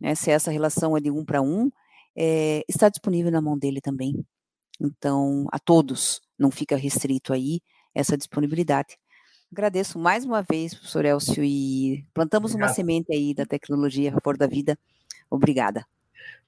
né, 0.00 0.16
se 0.16 0.32
essa 0.32 0.50
relação 0.50 0.96
é 0.96 1.00
de 1.00 1.12
um 1.12 1.24
para 1.24 1.40
um, 1.40 1.70
é, 2.16 2.64
está 2.68 2.88
disponível 2.88 3.30
na 3.30 3.40
mão 3.40 3.56
dele 3.56 3.80
também. 3.80 4.26
Então, 4.80 5.46
a 5.52 5.60
todos, 5.60 6.20
não 6.36 6.50
fica 6.50 6.76
restrito 6.76 7.32
aí 7.32 7.60
essa 7.94 8.16
disponibilidade. 8.16 8.96
Agradeço 9.54 10.00
mais 10.00 10.24
uma 10.24 10.42
vez, 10.42 10.74
professor 10.74 11.04
Elcio, 11.04 11.44
e 11.44 12.04
plantamos 12.12 12.50
Obrigado. 12.50 12.68
uma 12.68 12.74
semente 12.74 13.14
aí 13.14 13.32
da 13.32 13.46
tecnologia 13.46 14.10
a 14.10 14.14
favor 14.14 14.36
da 14.36 14.48
vida. 14.48 14.76
Obrigada. 15.30 15.86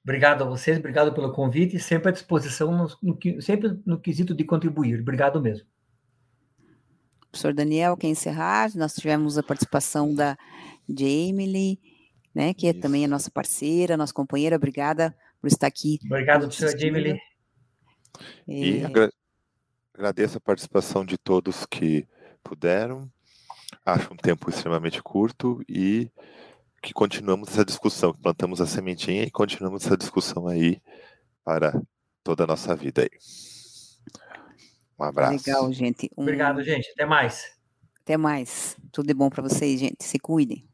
Obrigado 0.03 0.43
a 0.43 0.45
vocês, 0.49 0.77
obrigado 0.77 1.15
pelo 1.15 1.33
convite 1.33 1.77
e 1.77 1.79
sempre 1.79 2.09
à 2.09 2.13
disposição, 2.13 2.73
no, 2.77 2.89
no, 3.01 3.41
sempre 3.41 3.81
no 3.87 4.01
quesito 4.01 4.35
de 4.35 4.43
contribuir. 4.43 5.03
Obrigado 5.03 5.41
mesmo. 5.41 5.65
Professor 7.31 7.55
Daniel, 7.55 7.97
quer 7.97 8.09
encerrar? 8.09 8.73
Nós 8.75 8.93
tivemos 8.93 9.39
a 9.39 9.43
participação 9.43 10.13
da 10.13 10.37
Jamie, 10.89 11.79
né, 12.35 12.53
que 12.55 12.67
é 12.67 12.71
Isso. 12.73 12.81
também 12.81 13.05
a 13.05 13.09
nossa 13.09 13.31
parceira, 13.31 13.97
nossa 13.97 14.13
companheira. 14.13 14.57
Obrigada 14.57 15.17
por 15.41 15.47
estar 15.47 15.69
aqui. 15.69 16.01
Obrigado, 16.07 16.49
professora 16.49 16.77
Jamie. 16.77 17.21
E 18.49 18.79
é... 18.79 19.11
agradeço 19.95 20.39
a 20.39 20.41
participação 20.41 21.05
de 21.05 21.17
todos 21.17 21.65
que 21.67 22.05
puderam. 22.47 23.11
Acho 23.85 24.13
um 24.13 24.17
tempo 24.17 24.49
extremamente 24.49 25.03
curto 25.03 25.63
e 25.69 26.11
que 26.83 26.93
continuamos 26.93 27.49
essa 27.49 27.65
discussão, 27.65 28.13
que 28.13 28.21
plantamos 28.21 28.61
a 28.61 28.67
sementinha 28.67 29.25
e 29.25 29.31
continuamos 29.31 29.85
essa 29.85 29.97
discussão 29.97 30.47
aí 30.47 30.81
para 31.45 31.81
toda 32.23 32.45
a 32.45 32.47
nossa 32.47 32.75
vida 32.77 33.03
aí. 33.03 33.11
Um 34.99 35.05
abraço. 35.05 35.45
Legal, 35.47 35.73
gente. 35.73 36.11
Um... 36.17 36.23
Obrigado, 36.23 36.63
gente. 36.63 36.91
Até 36.93 37.05
mais. 37.05 37.45
Até 38.03 38.17
mais. 38.17 38.77
Tudo 38.93 39.09
de 39.09 39.15
bom 39.15 39.29
para 39.29 39.43
vocês, 39.43 39.79
gente. 39.81 40.05
Se 40.05 40.19
cuidem. 40.19 40.67